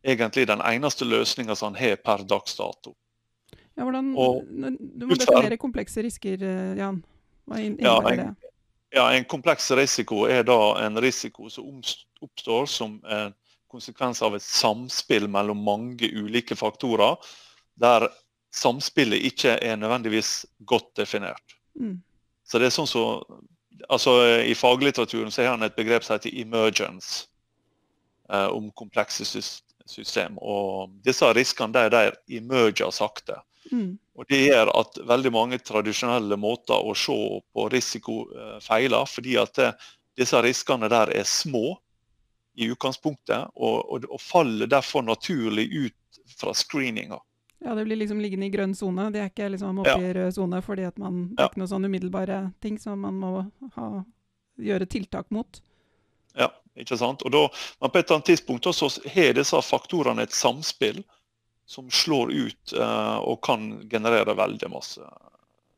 egentlig 0.03 0.47
den 0.47 0.61
eneste 0.65 1.05
løsninga 1.05 1.55
som 1.55 1.73
han 1.73 1.81
har 1.81 1.95
per 2.01 2.25
dags 2.27 2.57
dato. 2.57 2.95
Ja, 3.75 3.85
hvordan, 3.85 4.13
og, 4.19 4.43
du 4.45 5.05
må 5.07 5.15
definere 5.15 5.57
komplekse 5.57 6.03
risker, 6.03 6.41
eh, 6.43 6.73
Jan. 6.79 7.01
Hva 7.49 7.59
innebærer 7.61 8.17
ja, 8.17 8.23
det? 8.23 8.51
Ja, 8.91 9.05
En 9.15 9.25
kompleks 9.25 9.71
risiko 9.71 10.25
er 10.27 10.43
da 10.43 10.59
en 10.83 10.99
risiko 11.01 11.49
som 11.49 11.79
oppstår 12.21 12.67
som 12.69 12.99
en 13.07 13.33
konsekvens 13.71 14.21
av 14.21 14.35
et 14.35 14.43
samspill 14.43 15.29
mellom 15.31 15.63
mange 15.63 16.09
ulike 16.11 16.57
faktorer, 16.59 17.15
der 17.79 18.09
samspillet 18.51 19.23
ikke 19.31 19.55
er 19.63 19.79
nødvendigvis 19.79 20.45
godt 20.67 20.91
definert. 20.99 21.55
Mm. 21.79 22.01
Så 22.43 22.59
det 22.59 22.67
er 22.67 22.75
sånn 22.75 22.89
så, 22.89 23.05
altså 23.87 24.17
I 24.43 24.55
faglitteraturen 24.59 25.31
så 25.31 25.45
har 25.45 25.55
han 25.55 25.63
et 25.63 25.77
begrep 25.77 26.03
som 26.03 26.17
heter 26.17 26.35
'emergence', 26.35 27.27
eh, 28.29 28.47
om 28.51 28.71
komplekse 28.71 29.25
system. 29.89 30.37
Og 30.37 30.91
disse 31.05 31.27
riskene 31.35 31.73
der, 31.75 31.89
der 31.93 32.17
emerger 32.29 32.91
sakte. 32.95 33.39
Mm. 33.71 33.97
Og 34.17 34.25
Det 34.29 34.41
gjør 34.47 34.71
at 34.79 34.99
veldig 35.07 35.31
mange 35.33 35.59
tradisjonelle 35.63 36.37
måter 36.37 36.77
å 36.77 36.95
se 36.97 37.17
på 37.53 37.67
risiko 37.71 38.23
eh, 38.33 38.57
feiler, 38.63 39.07
fordi 39.07 39.37
at 39.41 39.55
det, 39.57 39.71
disse 40.19 40.41
riskene 40.43 40.89
der 40.91 41.13
er 41.15 41.27
små 41.27 41.77
i 42.59 42.67
utgangspunktet, 42.73 43.53
og, 43.55 43.77
og, 43.87 44.07
og 44.11 44.21
faller 44.21 44.67
derfor 44.67 45.05
naturlig 45.07 45.69
ut 45.71 46.23
fra 46.37 46.53
screeninga. 46.57 47.19
Ja, 47.63 47.75
det 47.75 47.85
blir 47.85 47.95
liksom 47.95 48.19
liggende 48.19 48.47
i 48.49 48.53
grønn 48.53 48.73
sone. 48.75 49.11
Det 49.13 49.21
er 49.21 49.29
ikke 49.29 49.51
liksom 49.53 49.83
oppe 49.83 49.99
i 50.01 50.13
rød 50.17 50.33
sone 50.33 50.61
fordi 50.65 50.87
at 50.89 50.97
man, 51.01 51.27
det 51.35 51.43
er 51.43 51.51
ikke 51.51 51.61
noen 51.61 51.69
sånn 51.69 51.85
umiddelbare 51.85 52.39
ting 52.63 52.79
som 52.81 53.03
man 53.05 53.19
må 53.21 53.31
ha, 53.75 53.89
gjøre 54.57 54.87
tiltak 54.89 55.29
mot. 55.29 55.61
Ikke 56.79 56.97
sant. 56.97 57.23
Og 57.27 57.33
da, 57.33 57.41
men 57.81 57.91
på 57.91 57.99
et 57.99 58.05
eller 58.05 58.19
annet 58.19 58.29
tidspunkt 58.31 58.69
så 58.75 58.87
har 59.13 59.33
disse 59.35 59.63
faktorene 59.67 60.23
et 60.23 60.35
samspill 60.35 61.01
som 61.67 61.89
slår 61.91 62.31
ut 62.31 62.73
uh, 62.75 63.19
og 63.23 63.41
kan 63.45 63.67
generere 63.91 64.35
veldig 64.35 64.69
masse 64.71 65.03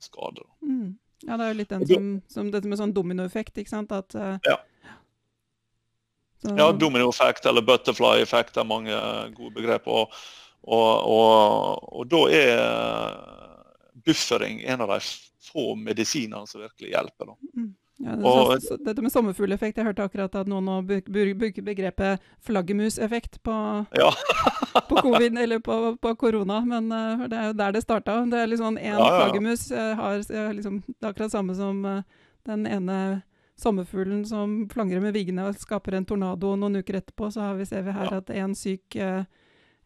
skader. 0.01 0.45
Mm. 0.65 0.93
Ja, 1.23 1.38
det 1.38 1.45
er 1.45 1.51
jo 1.53 1.57
litt 1.62 1.73
den 1.73 1.88
som, 1.88 2.13
som 2.29 2.53
dette 2.53 2.69
med 2.69 2.79
sånn 2.81 2.93
dominoeffekt, 2.95 3.57
ikke 3.62 3.71
sant. 3.71 3.93
At, 3.95 4.15
uh, 4.17 4.38
ja. 4.45 4.57
Så, 6.43 6.55
ja, 6.59 6.71
dominoeffekt 6.75 7.45
eller 7.47 7.63
butterfly-effekt 7.65 8.57
er 8.59 8.67
mange 8.67 8.97
gode 9.38 9.53
begreper. 9.59 10.03
og 10.03 10.23
og, 10.63 11.07
og, 11.12 11.89
og 11.91 12.07
da 12.07 12.19
er 12.31 12.59
buffering 14.05 14.62
en 14.63 14.83
av 14.85 14.93
de 14.93 15.00
få 15.43 15.73
medisinene 15.75 16.47
som 16.47 16.63
virkelig 16.63 16.93
hjelper. 16.93 17.33
Mm. 17.51 17.73
Ja, 18.01 18.15
det 18.17 18.25
og, 18.25 18.62
så, 18.62 18.75
dette 18.81 19.03
med 19.05 19.13
sommerfugleffekt, 19.13 19.77
jeg 19.77 19.85
hørte 19.85 20.05
akkurat 20.07 20.33
at 20.35 20.47
noen 20.50 20.65
nå 20.65 20.79
bruker 20.83 21.62
begrepet 21.65 22.23
flaggermuseffekt 22.41 23.38
på, 23.45 23.57
ja. 24.00 24.09
på 24.89 25.03
covid 25.05 25.38
eller 25.38 25.62
på, 25.63 25.77
på, 26.01 26.15
korona, 26.19 26.63
men 26.65 26.89
uh, 26.89 27.27
det 27.29 27.38
er 27.38 27.51
jo 27.51 27.59
der 27.62 27.75
det 27.77 27.83
starta. 27.85 28.17
Det 28.31 28.39
er 28.41 28.50
liksom 28.50 28.79
én 28.81 28.97
ja, 28.97 29.12
flaggermus 29.19 29.67
uh, 29.71 29.93
har 30.00 30.23
liksom, 30.57 30.81
det 30.88 31.00
er 31.03 31.12
akkurat 31.13 31.35
samme 31.35 31.55
som 31.55 31.85
uh, 31.85 32.01
den 32.50 32.65
ene 32.67 32.97
sommerfuglen 33.62 34.25
som 34.25 34.63
flangrer 34.73 35.00
med 35.03 35.13
vingene 35.13 35.45
og 35.47 35.62
skaper 35.62 36.00
en 36.00 36.07
tornado. 36.09 36.55
Noen 36.57 36.81
uker 36.81 36.97
etterpå 37.00 37.29
så 37.31 37.53
vi, 37.59 37.67
ser 37.69 37.85
vi 37.85 37.93
her 37.93 38.09
ja. 38.09 38.23
at 38.23 38.33
en 38.33 38.55
syk 38.57 38.97
uh, 38.97 39.21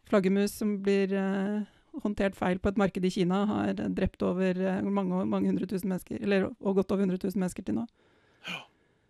flaggermus 0.08 0.56
som 0.58 0.78
blir 0.82 1.12
uh, 1.12 1.60
håndtert 2.02 2.36
feil 2.38 2.60
på 2.62 2.72
et 2.72 2.80
marked 2.80 3.04
i 3.04 3.12
Kina, 3.12 3.44
har 3.48 3.80
drept 3.96 4.22
over 4.26 4.60
uh, 4.60 4.82
mange, 4.84 5.24
mange 5.28 5.50
hundre 5.50 5.68
tusen 5.70 5.90
mennesker, 5.92 6.20
eller, 6.22 6.50
og 6.60 6.80
godt 6.80 6.94
over 6.94 7.06
100 7.06 7.20
000 7.24 7.40
mennesker 7.40 7.66
til 7.66 7.80
nå. 7.80 7.86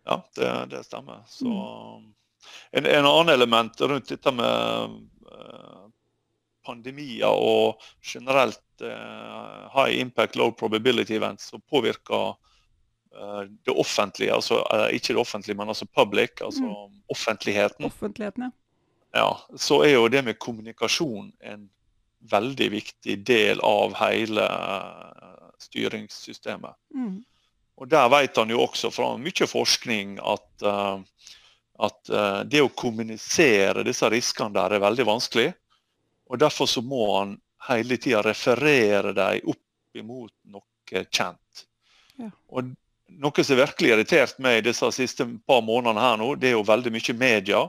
Ja, 0.09 0.17
det, 0.35 0.49
det 0.71 0.83
stemmer. 0.87 1.21
Så 1.29 1.49
mm. 1.49 2.09
en, 2.79 2.85
en, 2.85 3.05
annen 3.05 3.33
element 3.35 3.81
rundt 3.81 4.09
dette 4.09 4.33
med 4.33 4.99
pandemier 6.65 7.29
og 7.29 7.81
generelt 8.05 8.63
high 8.81 9.99
impact, 9.99 10.37
low 10.39 10.51
probability 10.51 11.17
events 11.17 11.51
som 11.51 11.61
påvirker 11.69 12.33
Eh, 13.15 13.41
det 13.65 13.71
offentlige, 13.71 14.33
altså 14.33 14.61
eh, 14.73 14.93
ikke 14.95 15.13
det 15.13 15.19
offentlige, 15.19 15.57
men 15.57 15.67
altså 15.67 15.85
public, 15.85 16.29
altså 16.41 16.63
mm. 16.63 17.01
offentligheten. 17.09 17.85
Offentligheten, 17.85 18.43
ja. 18.43 18.51
ja. 19.19 19.57
Så 19.57 19.81
er 19.81 19.93
jo 19.93 20.07
det 20.07 20.23
med 20.25 20.33
kommunikasjon 20.39 21.31
en 21.41 21.69
veldig 22.31 22.69
viktig 22.71 23.17
del 23.27 23.61
av 23.65 23.95
hele 23.99 24.45
eh, 24.45 25.49
styringssystemet. 25.63 26.75
Mm. 26.95 27.19
Og 27.79 27.87
Der 27.87 28.09
vet 28.11 28.37
han 28.37 28.51
jo 28.51 28.63
også 28.65 28.91
fra 28.91 29.13
mye 29.15 29.47
forskning 29.47 30.17
at, 30.19 30.47
uh, 30.67 30.99
at 31.79 32.09
uh, 32.11 32.41
det 32.43 32.59
å 32.59 32.73
kommunisere 32.75 33.85
disse 33.87 34.09
riskene 34.11 34.51
der 34.57 34.75
er 34.75 34.83
veldig 34.83 35.05
vanskelig. 35.07 35.53
og 36.27 36.41
Derfor 36.43 36.67
så 36.67 36.83
må 36.83 37.05
han 37.13 37.37
hele 37.69 37.95
tida 37.95 38.19
referere 38.25 39.13
dem 39.15 39.47
opp 39.53 39.95
imot 39.95 40.33
noe 40.51 41.05
kjent. 41.07 41.65
Ja. 42.19 42.29
Og 42.51 42.73
noe 43.17 43.43
som 43.43 43.59
virkelig 43.59 43.93
irritert 43.93 44.39
meg 44.43 44.63
disse 44.67 44.89
siste 44.95 45.27
par 45.47 45.61
månedene 45.65 46.03
her 46.03 46.17
nå, 46.19 46.33
det 46.39 46.51
er 46.51 46.57
jo 46.57 46.67
veldig 46.67 46.93
mye 46.93 47.15
media. 47.17 47.65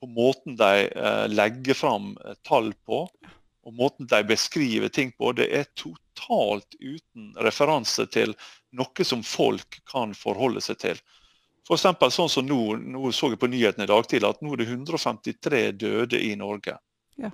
På 0.00 0.08
måten 0.10 0.56
de 0.58 0.88
eh, 0.88 1.24
legger 1.32 1.78
fram 1.78 2.12
eh, 2.24 2.36
tall 2.46 2.72
på, 2.86 3.06
og 3.66 3.74
måten 3.74 4.06
de 4.06 4.22
beskriver 4.24 4.88
ting 4.88 5.10
på. 5.18 5.32
Det 5.34 5.48
er 5.50 5.66
totalt 5.74 6.76
uten 6.78 7.32
referanse 7.42 8.06
til 8.14 8.36
noe 8.76 9.06
som 9.06 9.24
folk 9.26 9.80
kan 9.90 10.14
forholde 10.14 10.62
seg 10.62 10.78
til. 10.82 11.00
For 11.66 11.74
eksempel, 11.74 12.12
sånn 12.14 12.30
som 12.30 12.46
nå, 12.46 12.60
nå 12.78 13.10
så 13.10 13.32
jeg 13.32 13.40
på 13.42 13.50
nyhetene 13.50 13.88
i 13.88 13.90
dag 13.90 14.06
tidlig 14.06 14.30
at 14.30 14.44
nå 14.44 14.54
er 14.54 14.62
det 14.62 14.68
153 14.70 15.64
døde 15.80 16.22
i 16.22 16.30
Norge. 16.38 16.76
Ja. 17.18 17.32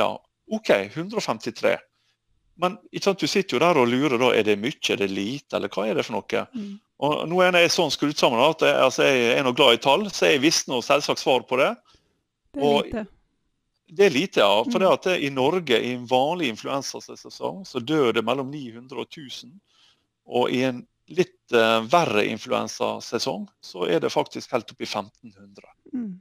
ja 0.00 0.10
OK, 0.48 0.70
153. 0.96 1.76
Men 2.60 2.78
sant, 3.00 3.20
du 3.20 3.28
sitter 3.28 3.56
jo 3.56 3.60
der 3.62 3.80
og 3.80 3.88
lurer, 3.88 4.16
da, 4.20 4.32
er 4.36 4.48
det 4.48 4.56
mye, 4.60 4.80
er 4.92 5.00
det 5.00 5.10
lite, 5.12 5.58
eller 5.58 5.72
hva 5.72 5.86
er 5.88 6.00
det 6.00 6.06
for 6.08 6.16
noe? 6.16 6.42
Mm. 6.56 6.74
Og 7.04 7.22
nå 7.28 7.44
er 7.44 7.56
jeg 7.60 7.72
sånn 7.76 7.92
skrudd 7.92 8.18
sammen 8.20 8.40
at 8.44 8.64
jeg, 8.64 8.80
altså, 8.88 9.06
jeg 9.08 9.36
er 9.36 9.46
noe 9.46 9.56
glad 9.56 9.76
i 9.76 9.84
tall, 9.84 10.08
så 10.12 10.32
jeg 10.32 10.42
visste 10.42 10.72
noe 10.72 10.84
selvsagt 10.84 11.20
svar 11.20 11.44
på 11.48 11.60
det. 11.60 11.70
Det 12.52 12.60
er 12.60 12.66
og, 12.66 12.88
lite. 12.88 13.06
Det 13.90 14.06
er 14.06 14.14
lite, 14.14 14.40
ja. 14.40 14.62
For 14.64 14.78
mm. 14.78 14.82
det 14.82 14.92
at 14.92 15.08
det, 15.08 15.16
i 15.26 15.30
Norge, 15.34 15.80
i 15.80 15.92
en 15.96 16.06
vanlig 16.06 16.50
influensasesong, 16.54 17.64
så 17.66 17.82
dør 17.82 18.12
det 18.16 18.24
mellom 18.26 18.50
900 18.52 18.98
og 18.98 19.06
1000. 19.06 19.52
Og 20.30 20.50
i 20.54 20.62
en 20.68 20.84
litt 21.10 21.54
uh, 21.56 21.80
verre 21.90 22.24
influensasesong, 22.30 23.48
så 23.60 23.86
er 23.90 24.02
det 24.02 24.12
faktisk 24.14 24.52
helt 24.54 24.70
opp 24.70 24.84
i 24.84 24.86
1500. 24.86 25.72
Mm. 25.94 26.12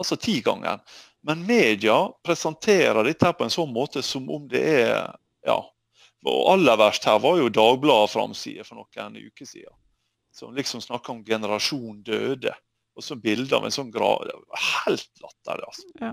Altså 0.00 0.16
ganger. 0.44 0.80
Men 1.20 1.44
media 1.46 2.08
presenterer 2.24 3.04
dette 3.04 3.32
på 3.36 3.44
en 3.44 3.52
sånn 3.52 3.72
måte 3.72 4.02
som 4.02 4.30
om 4.32 4.48
det 4.48 4.64
er 4.64 5.12
ja, 5.44 5.58
og 6.24 6.48
aller 6.52 6.76
verst 6.76 7.06
her 7.08 7.20
var 7.20 7.38
jo 7.40 7.52
Dagbladet 7.52 8.12
framside 8.12 8.64
for 8.66 8.80
noen 8.80 9.16
uker 9.16 9.48
siden. 9.48 9.76
Som 10.32 10.54
liksom 10.54 10.82
snakka 10.84 11.12
om 11.12 11.24
generasjon 11.24 12.02
døde. 12.04 12.52
Og 12.96 13.04
så 13.04 13.16
bilder 13.16 13.56
av 13.56 13.66
en 13.66 13.74
sånn 13.74 13.92
grav 13.92 14.26
Helt 14.84 15.22
latterlig, 15.22 15.68
altså. 15.68 15.88
Ja. 16.00 16.12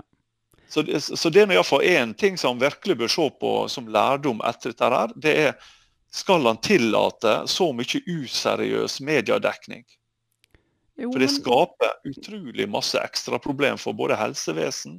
Så, 0.68 0.82
det, 0.84 1.00
så 1.00 1.30
det 1.32 1.42
er 1.42 1.52
iallfall 1.56 1.84
én 1.88 2.14
ting 2.16 2.36
som 2.36 2.60
virkelig 2.60 2.98
bør 3.00 3.12
se 3.12 3.28
på 3.40 3.52
som 3.72 3.88
lærdom 3.88 4.42
etter 4.44 4.74
dette 4.74 4.90
her, 4.92 5.14
det 5.16 5.36
er 5.46 5.68
skal 6.12 6.46
han 6.46 6.60
tillate 6.64 7.42
så 7.48 7.70
mye 7.76 8.00
useriøs 8.08 9.00
mediedekning? 9.04 9.84
Jo, 10.98 11.12
for 11.12 11.22
det 11.22 11.30
skaper 11.30 11.98
utrolig 12.08 12.66
masse 12.68 12.98
ekstraproblem 12.98 13.78
for 13.78 13.94
både 13.94 14.16
helsevesen, 14.18 14.98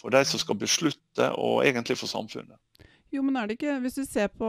for 0.00 0.14
de 0.14 0.22
som 0.24 0.40
skal 0.40 0.56
beslutte, 0.56 1.26
og 1.36 1.64
egentlig 1.66 1.98
for 2.00 2.08
samfunnet. 2.10 2.56
Jo, 3.14 3.22
men 3.22 3.36
er 3.38 3.46
det 3.46 3.58
ikke 3.58 3.76
Hvis 3.84 3.98
du 3.98 4.04
ser 4.08 4.30
på 4.32 4.48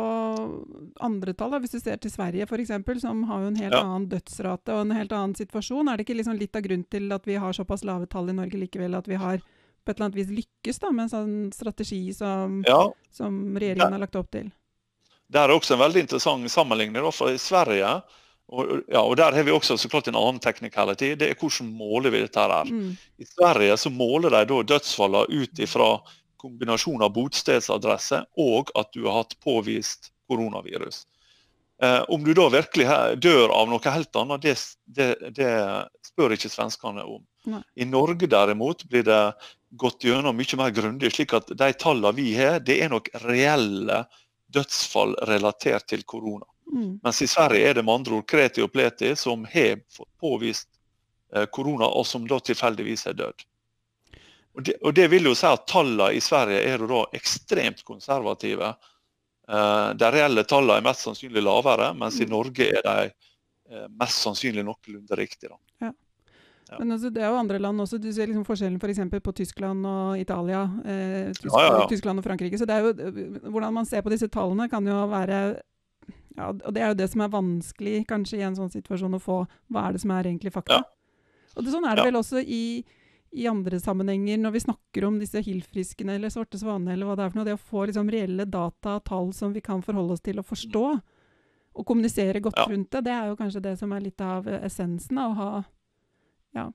andre 1.03 1.35
tall, 1.37 1.51
da, 1.53 1.59
hvis 1.61 1.75
du 1.75 1.79
ser 1.79 1.99
til 2.01 2.09
Sverige 2.09 2.47
f.eks., 2.47 2.71
som 3.03 3.21
har 3.29 3.43
jo 3.43 3.51
en 3.51 3.59
helt 3.59 3.75
ja. 3.75 3.83
annen 3.83 4.07
dødsrate 4.09 4.73
og 4.73 4.87
en 4.87 4.95
helt 4.97 5.13
annen 5.13 5.35
situasjon, 5.37 5.89
er 5.89 5.97
det 5.97 6.07
ikke 6.07 6.17
liksom 6.17 6.39
litt 6.39 6.57
av 6.57 6.65
grunnen 6.65 6.87
til 6.89 7.13
at 7.13 7.27
vi 7.29 7.37
har 7.41 7.53
såpass 7.53 7.85
lave 7.85 8.09
tall 8.09 8.31
i 8.31 8.37
Norge 8.39 8.57
likevel, 8.57 8.97
at 8.97 9.09
vi 9.11 9.19
har 9.21 9.43
på 9.85 9.93
et 9.93 9.99
eller 9.99 10.09
annet 10.09 10.19
vis 10.19 10.35
lykkes 10.41 10.81
da, 10.81 10.91
med 10.91 11.05
en 11.05 11.13
sånn 11.13 11.33
strategi 11.53 12.01
som, 12.17 12.59
ja. 12.67 12.81
som 13.13 13.39
regjeringen 13.55 13.87
ja. 13.87 13.93
har 13.93 14.03
lagt 14.03 14.19
opp 14.19 14.31
til? 14.33 14.51
Det 15.25 15.41
er 15.41 15.53
også 15.53 15.75
en 15.75 15.81
veldig 15.81 16.05
interessant 16.05 16.51
sammenligning. 16.51 17.01
Da, 17.01 17.11
for 17.13 17.33
I 17.33 17.41
Sverige 17.41 17.97
og, 18.53 18.83
ja, 18.91 19.01
og 19.01 19.15
Der 19.17 19.33
har 19.33 19.43
vi 19.43 19.53
også 19.53 19.77
så 19.77 19.89
klart 19.89 20.07
en 20.07 20.19
annen 20.19 20.39
technicality. 20.39 21.15
Det 21.17 21.31
er 21.31 21.39
hvordan 21.39 21.71
måler 21.73 22.13
vi 22.13 22.21
dette. 22.21 22.39
her. 22.39 22.69
Mm. 22.69 22.93
I 23.17 23.25
Sverige 23.25 23.77
så 23.77 23.89
måler 23.89 24.29
de 24.29 24.43
da 24.51 24.61
dødsfallene 24.75 25.41
ut 25.41 25.59
ifra 25.59 25.89
kombinasjon 26.37 27.01
av 27.01 27.13
bostedsadresse 27.15 28.21
og 28.37 28.69
at 28.77 28.91
du 28.93 29.07
har 29.07 29.23
hatt 29.23 29.33
påvist 29.41 30.11
koronavirus. 30.29 31.05
Eh, 31.81 32.01
om 32.07 32.23
du 32.23 32.33
da 32.37 32.45
virkelig 32.53 32.85
dør 33.19 33.51
av 33.51 33.67
noe 33.69 33.95
helt 33.97 34.15
annet, 34.15 34.45
det, 34.45 34.55
det, 34.85 35.09
det 35.35 35.51
spør 36.05 36.35
ikke 36.37 36.51
svenskene 36.53 37.03
om. 37.03 37.23
Nei. 37.49 37.61
I 37.75 37.85
Norge 37.89 38.29
derimot 38.29 38.85
blir 38.89 39.03
det 39.05 39.23
gått 39.77 40.03
gjennom 40.07 40.37
mye 40.37 40.59
mer 40.59 40.73
grundig, 40.75 41.11
slik 41.13 41.33
at 41.37 41.51
de 41.51 41.71
tallene 41.79 42.15
vi 42.17 42.29
har, 42.37 42.59
det 42.63 42.79
er 42.83 42.91
nok 42.93 43.09
reelle 43.25 44.03
dødsfall 44.55 45.15
relatert 45.29 45.87
til 45.91 46.05
korona. 46.07 46.47
Mm. 46.71 46.99
Mens 47.03 47.21
i 47.21 47.27
Sverige 47.27 47.69
er 47.69 47.77
det 47.77 47.83
med 47.85 47.99
andre 47.99 48.19
ord 48.19 48.27
kreti 48.29 48.63
og 48.63 48.71
pleti 48.73 49.11
som 49.19 49.45
har 49.51 49.81
påvist 50.21 50.69
eh, 51.35 51.45
korona, 51.45 51.87
og 51.87 52.07
som 52.07 52.25
da 52.27 52.39
tilfeldigvis 52.39 53.05
er 53.11 53.19
død. 53.19 53.45
Og 54.55 54.63
det, 54.63 54.75
og 54.81 54.95
det, 54.95 55.07
vil 55.11 55.27
jo 55.27 55.35
si 55.35 55.47
at 55.49 55.67
tallene 55.67 56.15
i 56.15 56.21
Sverige 56.23 56.61
er 56.63 56.79
jo 56.79 56.87
da 56.89 57.01
ekstremt 57.17 57.83
konservative. 57.87 58.71
Uh, 59.45 59.91
de 59.93 60.07
reelle 60.15 60.45
tallene 60.47 60.79
er 60.79 60.85
mest 60.87 61.03
sannsynlig 61.05 61.43
lavere, 61.43 61.91
mens 61.93 62.17
i 62.17 62.25
mm. 62.25 62.31
Norge 62.31 62.69
er 62.71 62.85
de 62.85 63.09
uh, 63.11 63.89
mest 63.99 64.23
sannsynlig 64.23 64.63
noenlunde 64.65 65.19
riktige. 65.19 65.59
Ja. 65.83 65.91
Ja. 66.69 66.79
Men 66.79 66.95
altså, 66.95 67.11
det 67.13 67.21
er 67.21 67.29
jo 67.29 67.37
andre 67.37 67.59
land 67.61 67.81
også. 67.83 67.99
Du 68.01 68.07
ser 68.13 68.29
liksom 68.29 68.45
forskjellen 68.47 68.79
f.eks. 68.81 69.03
For 69.11 69.25
på 69.27 69.35
Tyskland 69.41 69.85
og 69.85 70.19
Italia. 70.19 70.63
Eh, 70.81 71.29
Tyskland, 71.37 71.77
ja, 71.77 71.85
Tyskland, 71.91 72.19
og 72.19 72.25
Frankrike. 72.25 72.57
Så 72.57 72.65
det 72.65 72.75
er 72.75 72.87
jo, 72.87 72.93
Hvordan 73.51 73.73
man 73.73 73.85
ser 73.85 74.01
på 74.01 74.13
disse 74.13 74.29
tallene, 74.33 74.69
kan 74.69 74.85
jo 74.87 75.05
være 75.11 75.39
ja, 76.35 76.49
og 76.51 76.73
Det 76.73 76.81
er 76.81 76.91
jo 76.91 76.99
det 76.99 77.07
som 77.11 77.21
er 77.23 77.31
vanskelig 77.31 78.03
kanskje 78.09 78.41
i 78.41 78.43
en 78.43 78.57
sånn 78.57 78.73
situasjon, 78.73 79.15
å 79.15 79.23
få 79.23 79.45
hva 79.71 79.87
er 79.87 79.95
det 79.95 80.03
som 80.03 80.11
er 80.11 80.27
egentlig 80.27 80.51
fakta. 80.51 80.81
Og 81.55 81.63
det, 81.63 81.71
Sånn 81.71 81.85
er 81.87 81.95
det 81.95 82.09
vel 82.09 82.19
også 82.19 82.41
i 82.43 82.83
i 83.35 83.47
andre 83.51 83.79
sammenhenger 83.83 84.39
når 84.39 84.53
vi 84.55 84.63
snakker 84.63 85.05
om 85.07 85.17
disse 85.19 85.41
hilfriskene 85.43 86.15
eller 86.15 86.31
svarte 86.31 86.59
svanene, 86.59 86.93
eller 86.93 87.09
hva 87.09 87.17
det 87.17 87.25
er 87.25 87.31
for 87.33 87.39
noe, 87.39 87.47
det 87.47 87.57
å 87.57 87.59
få 87.59 87.85
liksom 87.89 88.09
reelle 88.13 88.45
data, 88.47 88.95
tall 89.03 89.33
som 89.35 89.51
vi 89.51 89.63
kan 89.65 89.83
forholde 89.83 90.15
oss 90.15 90.23
til 90.23 90.39
og 90.39 90.47
forstå, 90.47 90.83
og 91.75 91.87
kommunisere 91.87 92.39
godt 92.39 92.61
ja. 92.61 92.67
rundt 92.71 92.93
det, 92.95 93.01
det 93.09 93.11
er 93.11 93.27
jo 93.27 93.39
kanskje 93.39 93.63
det 93.65 93.73
som 93.81 93.91
er 93.91 94.05
litt 94.05 94.23
av 94.23 94.47
essensen 94.61 95.19
av 95.19 95.33
å 95.33 95.39
ha 95.41 95.49
Ja. 96.55 96.69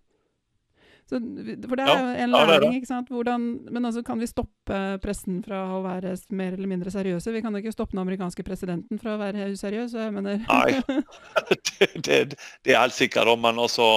Så, 1.10 1.18
for 1.18 1.74
det 1.74 1.84
er 1.90 1.90
jo 1.90 2.10
en 2.22 2.34
læring, 2.36 2.74
ikke 2.78 2.86
sant. 2.86 3.08
Hvordan, 3.10 3.46
men 3.66 3.88
altså, 3.88 4.04
kan 4.06 4.20
vi 4.22 4.28
stoppe 4.30 4.76
pressen 5.02 5.40
fra 5.42 5.64
å 5.74 5.80
være 5.82 6.12
mer 6.38 6.54
eller 6.54 6.70
mindre 6.70 6.92
seriøse? 6.94 7.32
Vi 7.34 7.42
kan 7.42 7.56
jo 7.56 7.64
ikke 7.64 7.74
stoppe 7.74 7.96
den 7.96 8.04
amerikanske 8.04 8.44
presidenten 8.46 9.00
fra 9.02 9.16
å 9.16 9.22
være 9.22 9.48
useriøs. 9.50 9.96
jeg 9.98 10.14
mener. 10.14 10.44
Nei, 10.52 11.00
det, 11.72 11.88
det, 12.06 12.20
det 12.62 12.76
er 12.76 12.84
helt 12.84 12.94
sikkert. 12.94 13.32
Men 13.42 13.58
altså 13.58 13.88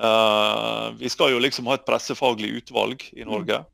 Uh, 0.00 0.96
vi 0.96 1.08
skal 1.08 1.34
jo 1.34 1.40
liksom 1.42 1.66
ha 1.68 1.76
et 1.76 1.84
pressefaglig 1.84 2.54
utvalg 2.56 3.02
i 3.12 3.24
Norge 3.28 3.58
mm. 3.60 3.66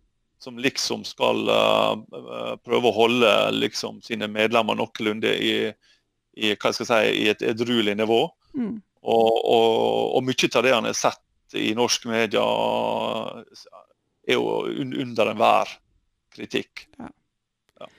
som 0.42 0.56
liksom 0.58 1.04
skal 1.06 1.44
uh, 1.46 2.56
prøve 2.66 2.90
å 2.90 2.96
holde 2.96 3.30
liksom 3.54 4.00
sine 4.02 4.26
medlemmer 4.26 4.74
noenlunde 4.74 5.30
i, 5.38 5.52
i, 6.34 6.50
hva 6.56 6.72
skal 6.74 6.82
jeg 6.82 6.90
si, 6.90 7.20
i 7.22 7.28
et 7.30 7.44
edruelig 7.46 7.94
nivå. 8.00 8.24
Mm. 8.58 8.74
Og, 9.06 9.30
og, 9.38 9.70
og, 10.16 10.24
mye 10.26 10.50
av 10.50 10.66
det 10.66 10.74
han 10.74 10.88
har 10.90 10.98
sett 10.98 11.22
i 11.54 11.74
norsk 11.78 12.06
media, 12.10 12.42
er 14.26 14.38
jo 14.38 14.64
un 14.66 14.94
under 15.04 15.30
enhver 15.30 15.76
kritikk. 16.34 16.86
Ja. 16.98 17.10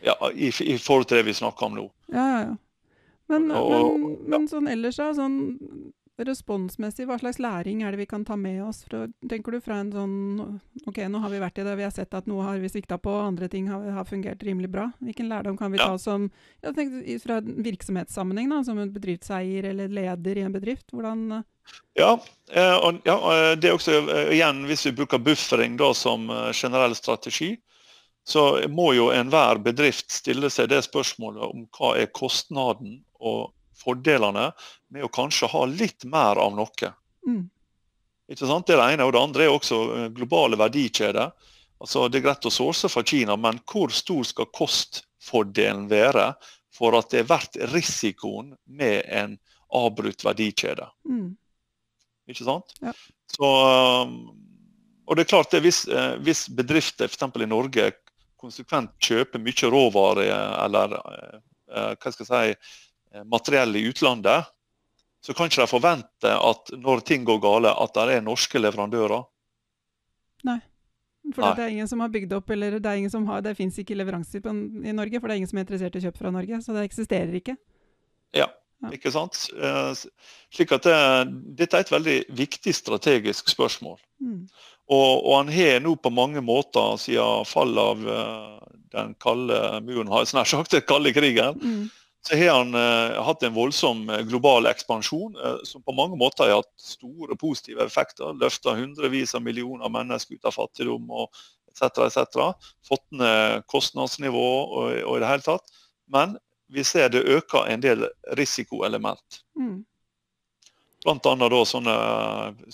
ja, 0.03 0.15
i, 0.33 0.49
i, 0.49 0.77
forhold 0.81 1.07
til 1.07 1.21
det 1.21 1.27
vi 1.29 1.37
snakker 1.37 1.69
om 1.69 1.77
nå. 1.77 1.85
Ja, 2.11 2.25
ja, 2.33 2.39
ja. 2.49 2.55
Men, 3.27 3.49
og, 3.51 3.99
men, 3.99 4.17
men 4.31 4.45
sånn 4.47 4.69
ellers, 4.71 4.99
da? 4.99 5.09
Sånn 5.15 5.39
responsmessig, 6.25 7.05
hva 7.05 7.17
slags 7.21 7.37
læring 7.41 7.83
er 7.85 7.93
det 7.93 7.99
vi 8.01 8.07
kan 8.09 8.23
ta 8.25 8.35
med 8.39 8.63
oss? 8.65 8.81
For, 8.87 9.09
tenker 9.29 9.53
du 9.53 9.61
fra 9.61 9.79
en 9.83 9.91
sånn 9.93 10.15
Ok, 10.89 11.01
nå 11.11 11.21
har 11.21 11.33
vi 11.33 11.41
vært 11.41 11.59
i 11.61 11.65
det, 11.67 11.75
vi 11.77 11.85
har 11.85 11.93
sett 11.93 12.15
at 12.17 12.29
noe 12.29 12.45
har 12.45 12.57
vi 12.61 12.71
svikta 12.71 12.97
på, 13.01 13.13
andre 13.21 13.49
ting 13.51 13.67
har, 13.69 13.83
har, 13.93 14.07
fungert 14.07 14.41
rimelig 14.47 14.71
bra. 14.73 14.87
Hvilken 15.03 15.29
lærdom 15.29 15.59
kan 15.59 15.73
vi 15.73 15.81
ja. 15.81 15.91
ta 15.91 15.99
som 16.01 16.29
jeg 16.63 16.73
tenker, 16.77 17.05
fra 17.21 17.41
virksomhetssammenheng, 17.43 18.49
da, 18.53 18.63
som 18.65 18.81
en 18.81 18.93
bedriftseier 18.93 19.69
eller 19.73 19.93
leder 19.93 20.41
i 20.41 20.45
en 20.47 20.55
bedrift? 20.55 20.89
Hvordan 20.95 21.43
ja, 21.99 22.13
eh, 22.53 22.75
og, 22.77 23.01
ja, 23.03 23.17
og 23.17 23.59
det 23.59 23.69
er 23.69 23.75
også 23.75 23.99
eh, 24.07 24.33
igjen, 24.37 24.63
hvis 24.69 24.87
vi 24.87 24.95
bruker 25.01 25.19
buffering 25.19 25.75
da, 25.77 25.91
som 25.97 26.31
generell 26.55 26.95
strategi, 26.95 27.57
så 28.27 28.47
må 28.71 28.91
jo 28.95 29.11
enhver 29.15 29.59
bedrift 29.63 30.11
stille 30.11 30.49
seg 30.51 30.71
det 30.71 30.81
spørsmålet 30.87 31.43
om 31.45 31.67
hva 31.77 31.93
er 31.99 32.09
kostnaden 32.15 33.01
og 33.23 33.53
fordelene 33.87 34.49
med 34.93 35.05
å 35.05 35.11
kanskje 35.13 35.49
ha 35.51 35.63
litt 35.71 36.05
mer 36.09 36.39
av 36.41 36.55
noe. 36.57 36.91
Mm. 37.27 37.45
Ikke 38.27 38.47
sant? 38.47 38.67
Det 38.67 38.75
er 38.75 38.81
det 38.81 38.93
ene. 38.97 39.07
Og 39.07 39.15
det 39.15 39.23
andre 39.23 39.47
er 39.47 39.55
også 39.55 39.81
eh, 39.95 40.07
globale 40.15 40.59
verdikjeder. 40.59 41.31
Altså, 41.83 42.07
det 42.09 42.19
er 42.19 42.27
greit 42.27 42.47
å 42.49 42.53
source 42.53 42.89
fra 42.91 43.03
Kina, 43.05 43.37
men 43.39 43.59
hvor 43.69 43.93
stor 43.93 44.25
skal 44.27 44.49
kostfordelen 44.55 45.85
være 45.91 46.31
for 46.73 46.97
at 46.97 47.11
det 47.13 47.21
er 47.21 47.29
verdt 47.29 47.59
risikoen 47.73 48.55
med 48.65 49.05
en 49.13 49.37
avbrutt 49.77 50.25
verdikjede? 50.25 50.89
Mm. 51.07 51.35
Ikke 52.27 52.47
sant? 52.47 52.73
Ja. 52.83 52.95
Så, 53.31 53.47
og 55.07 55.15
det 55.15 55.23
er 55.23 55.31
klart 55.31 55.53
det, 55.53 55.63
hvis, 55.63 55.85
eh, 55.87 56.17
hvis 56.23 56.47
bedrifter 56.57 57.07
f.eks. 57.07 57.29
i 57.39 57.49
Norge 57.49 57.91
konsekvent 58.37 58.93
kjøper 59.01 59.41
mye 59.41 59.71
råvarer 59.71 60.33
eller 60.65 60.97
eh, 60.97 61.93
hva 61.95 62.11
skal 62.13 62.25
jeg 62.25 62.57
si, 62.57 62.75
materiell 63.25 63.75
i 63.75 63.87
utlandet, 63.89 64.49
så 65.21 65.33
kan 65.33 65.49
ikke 65.49 65.63
de 65.63 65.69
forvente 65.69 66.31
at 66.31 66.71
når 66.77 67.03
ting 67.07 67.25
går 67.27 67.39
gale, 67.43 67.73
at 67.73 67.95
det 67.95 68.17
er 68.17 68.25
norske 68.25 68.61
leverandører. 68.61 69.25
Nei. 70.47 70.59
For 71.33 71.43
Nei. 71.43 71.55
det 71.57 71.63
er 71.65 71.73
ingen 71.73 71.89
som 71.89 71.99
har 71.99 72.11
bygd 72.13 72.37
opp, 72.37 72.53
eller 72.55 72.77
det 72.79 72.87
er 72.87 73.01
ingen 73.01 73.11
som 73.11 73.25
har, 73.27 73.41
det 73.43 73.57
fins 73.57 73.75
ikke 73.81 73.97
leveranser 73.97 74.43
på, 74.45 74.53
i 74.87 74.93
Norge, 74.95 75.19
for 75.19 75.27
det 75.27 75.35
er 75.35 75.41
ingen 75.41 75.51
som 75.51 75.59
er 75.59 75.65
interessert 75.65 75.97
i 75.97 75.99
å 75.99 76.05
kjøpe 76.05 76.21
fra 76.21 76.31
Norge. 76.31 76.61
Så 76.63 76.75
det 76.75 76.85
eksisterer 76.87 77.35
ikke. 77.41 77.57
Ja, 78.37 78.47
ja. 78.85 78.93
ikke 78.95 79.11
sant. 79.11 79.49
Eh, 79.51 80.05
slik 80.55 80.71
at 80.77 80.87
det, 80.87 80.95
Dette 81.59 81.81
er 81.81 81.83
et 81.83 81.91
veldig 81.91 82.17
viktig 82.37 82.75
strategisk 82.77 83.51
spørsmål. 83.51 83.99
Mm. 84.23 84.45
Og, 84.87 85.11
og, 85.17 85.33
han 85.41 85.51
har 85.51 85.81
nå 85.83 85.97
på 85.99 86.13
mange 86.15 86.39
måter, 86.39 86.95
siden 87.03 87.43
fallet 87.49 87.83
av 87.83 88.67
den 88.95 89.17
kalde 89.19 89.59
muren, 89.83 90.07
har 90.13 90.23
jeg 90.23 90.31
snart 90.31 90.53
sagt, 90.53 90.77
den 90.77 90.87
kalde 90.87 91.11
krigen, 91.11 91.59
mm 91.59 91.87
så 92.27 92.35
har 92.35 92.57
han 92.57 92.75
uh, 92.75 93.23
hatt 93.23 93.43
en 93.43 93.53
voldsom 93.53 94.09
eh, 94.09 94.21
global 94.27 94.65
ekspansjon 94.67 95.35
uh, 95.39 95.59
som 95.63 95.83
på 95.83 95.93
mange 95.95 96.17
måter 96.19 96.43
har 96.43 96.59
hatt 96.59 96.73
store 96.81 97.37
positive 97.39 97.85
effekter. 97.85 98.33
Løfta 98.35 98.73
hundrevis 98.75 99.31
av 99.37 99.45
millioner 99.45 99.87
mennesker 99.89 100.35
ut 100.35 100.49
av 100.49 100.57
fattigdom 100.57 101.07
og 101.07 101.29
etc. 101.71 102.01
etc. 102.09 102.67
Fått 102.83 103.05
ned 103.15 103.63
kostnadsnivå 103.71 104.47
og, 104.65 104.89
og, 105.05 105.13
i 105.15 105.21
det 105.23 105.29
hele 105.29 105.45
tatt. 105.45 105.71
Men 106.11 106.35
vi 106.67 106.83
ser 106.83 107.13
det 107.15 107.23
øker 107.23 107.69
en 107.71 107.85
del 107.85 108.03
risikoelement. 108.35 109.39
Mm. 109.55 109.85
Bl.a. 111.07 111.35
da 111.47 111.63
sånne 111.63 111.95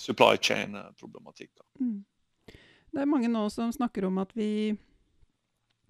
supply 0.02 0.34
chain-problematikker. 0.42 1.62
Mm. 1.78 2.02
Det 2.90 3.06
er 3.06 3.10
mange 3.10 3.30
nå 3.30 3.46
som 3.54 3.70
snakker 3.70 4.10
om 4.10 4.18
at 4.18 4.34
vi 4.34 4.74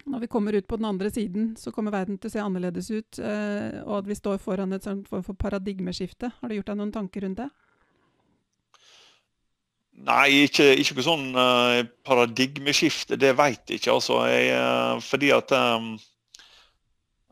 når 0.05 0.21
vi 0.21 0.31
kommer 0.31 0.53
ut 0.53 0.67
på 0.69 0.77
den 0.77 0.89
andre 0.89 1.11
siden, 1.11 1.53
så 1.57 1.73
kommer 1.73 1.95
verden 1.95 2.19
til 2.19 2.29
å 2.29 2.35
se 2.35 2.43
annerledes 2.43 2.91
ut, 2.93 3.19
eh, 3.19 3.81
og 3.85 4.03
at 4.03 4.09
vi 4.11 4.17
står 4.19 4.41
foran 4.43 4.75
et 4.77 4.85
sånt 4.85 5.09
form 5.09 5.25
for 5.25 5.39
paradigmeskifte. 5.39 6.33
Har 6.41 6.51
du 6.51 6.59
gjort 6.59 6.73
deg 6.73 6.81
noen 6.81 6.93
tanker 6.93 7.25
rundt 7.25 7.41
det? 7.41 7.49
Nei, 10.05 10.45
ikke, 10.49 10.73
ikke 10.83 11.05
sånn 11.07 11.29
uh, 11.39 11.85
paradigmeskifte. 12.07 13.17
Det 13.21 13.31
veit 13.39 13.63
jeg 13.71 13.79
ikke. 13.79 13.95
altså. 13.95 14.19
Jeg, 14.27 14.51
uh, 14.59 14.99
fordi 15.05 15.31
at 15.33 15.55
um, 15.55 15.93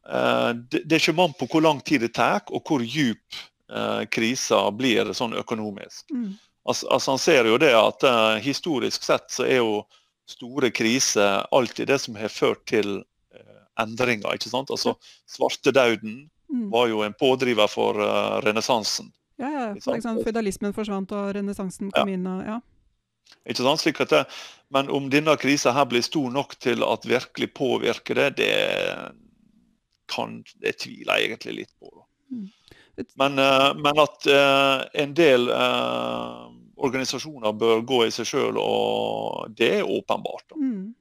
uh, 0.06 0.52
det, 0.54 0.84
det, 0.84 0.94
er 0.94 1.02
ikke 1.02 1.16
mann 1.18 1.34
på 1.38 1.48
hvor 1.50 1.64
lang 1.66 1.82
tid 1.84 2.06
det 2.06 2.12
tar, 2.16 2.44
og 2.54 2.62
hvor 2.68 2.84
djup 2.86 3.40
uh, 3.74 4.06
krisa 4.06 4.62
blir 4.78 5.10
sånn 5.16 5.34
økonomisk. 5.42 6.06
Mm. 6.14 6.30
Altså, 6.62 6.86
altså, 6.86 7.16
Han 7.16 7.20
ser 7.20 7.50
jo 7.50 7.58
det 7.58 7.72
at 7.74 8.06
historisk 8.44 9.02
sett 9.02 9.26
så 9.34 9.42
er 9.42 9.58
jo 9.58 9.80
store 10.28 10.70
kriser 10.70 11.46
alltid 11.50 11.88
det 11.88 11.98
som 12.02 12.16
har 12.16 12.32
ført 12.32 12.64
til 12.70 12.98
eh, 13.34 13.62
endringer. 13.82 14.34
ikke 14.34 14.52
sant? 14.52 14.70
Altså 14.70 14.94
Svartedauden 15.30 16.28
mm. 16.52 16.68
var 16.72 16.88
jo 16.92 17.02
en 17.06 17.16
pådriver 17.18 17.70
for 17.70 17.98
uh, 18.00 18.38
renessansen. 18.44 19.12
Ja, 19.40 19.50
ja. 19.50 19.66
Liksom, 19.74 20.22
Føydalismen 20.24 20.74
forsvant 20.76 21.12
og 21.16 21.32
renessansen 21.36 21.90
kom 21.90 22.08
ja. 22.08 22.18
inn. 22.18 22.28
og 22.28 22.44
ja. 22.46 22.60
Ikke 23.48 23.64
sant? 23.64 23.82
Slik 23.82 24.00
at 24.04 24.12
det, 24.12 24.22
men 24.74 24.90
om 24.92 25.08
denne 25.12 25.34
krisa 25.40 25.72
her 25.74 25.88
blir 25.90 26.04
stor 26.04 26.30
nok 26.30 26.54
til 26.62 26.84
at 26.86 27.06
virkelig 27.08 27.50
påvirker 27.56 28.20
det, 28.20 28.28
det 28.38 28.54
kan 30.12 30.42
det 30.60 30.76
tviler 30.82 31.18
jeg 31.18 31.30
egentlig 31.30 31.62
litt 31.62 31.72
på. 31.80 31.90
Mm. 32.32 32.50
Men, 33.18 33.38
uh, 33.40 33.72
men, 33.78 33.98
at 33.98 34.26
uh, 34.28 34.84
en 35.00 35.14
del 35.16 35.48
uh, 35.48 36.52
organisasjoner 36.82 37.54
bør 37.58 37.84
gå 37.86 38.02
i 38.06 38.12
seg 38.14 38.28
sjøl, 38.28 38.58
og 38.60 39.54
det 39.58 39.70
er 39.78 39.88
åpenbart. 39.88 40.54
Mm. 40.58 40.92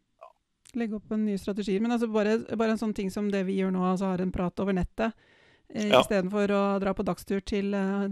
Legge 0.80 0.98
opp 0.98 1.12
en 1.12 1.26
ny 1.28 1.36
strategi. 1.40 1.78
Men 1.84 1.96
altså 1.98 2.08
bare, 2.12 2.38
bare, 2.56 2.76
en 2.76 2.82
sånn 2.82 2.96
ting 2.96 3.12
som 3.12 3.30
det 3.32 3.44
vi 3.48 3.60
gjør 3.60 3.74
nå, 3.76 3.84
altså 3.92 4.14
har 4.14 4.24
en 4.24 4.34
prat 4.34 4.64
over 4.64 4.78
nettet. 4.78 5.18
Eh, 5.74 5.90
ja. 5.90 6.02
Istedenfor 6.02 6.54
å 6.56 6.62
dra 6.84 6.94
på 6.96 7.06
dagstur 7.08 7.42
til 7.48 7.74
uh, 7.76 8.06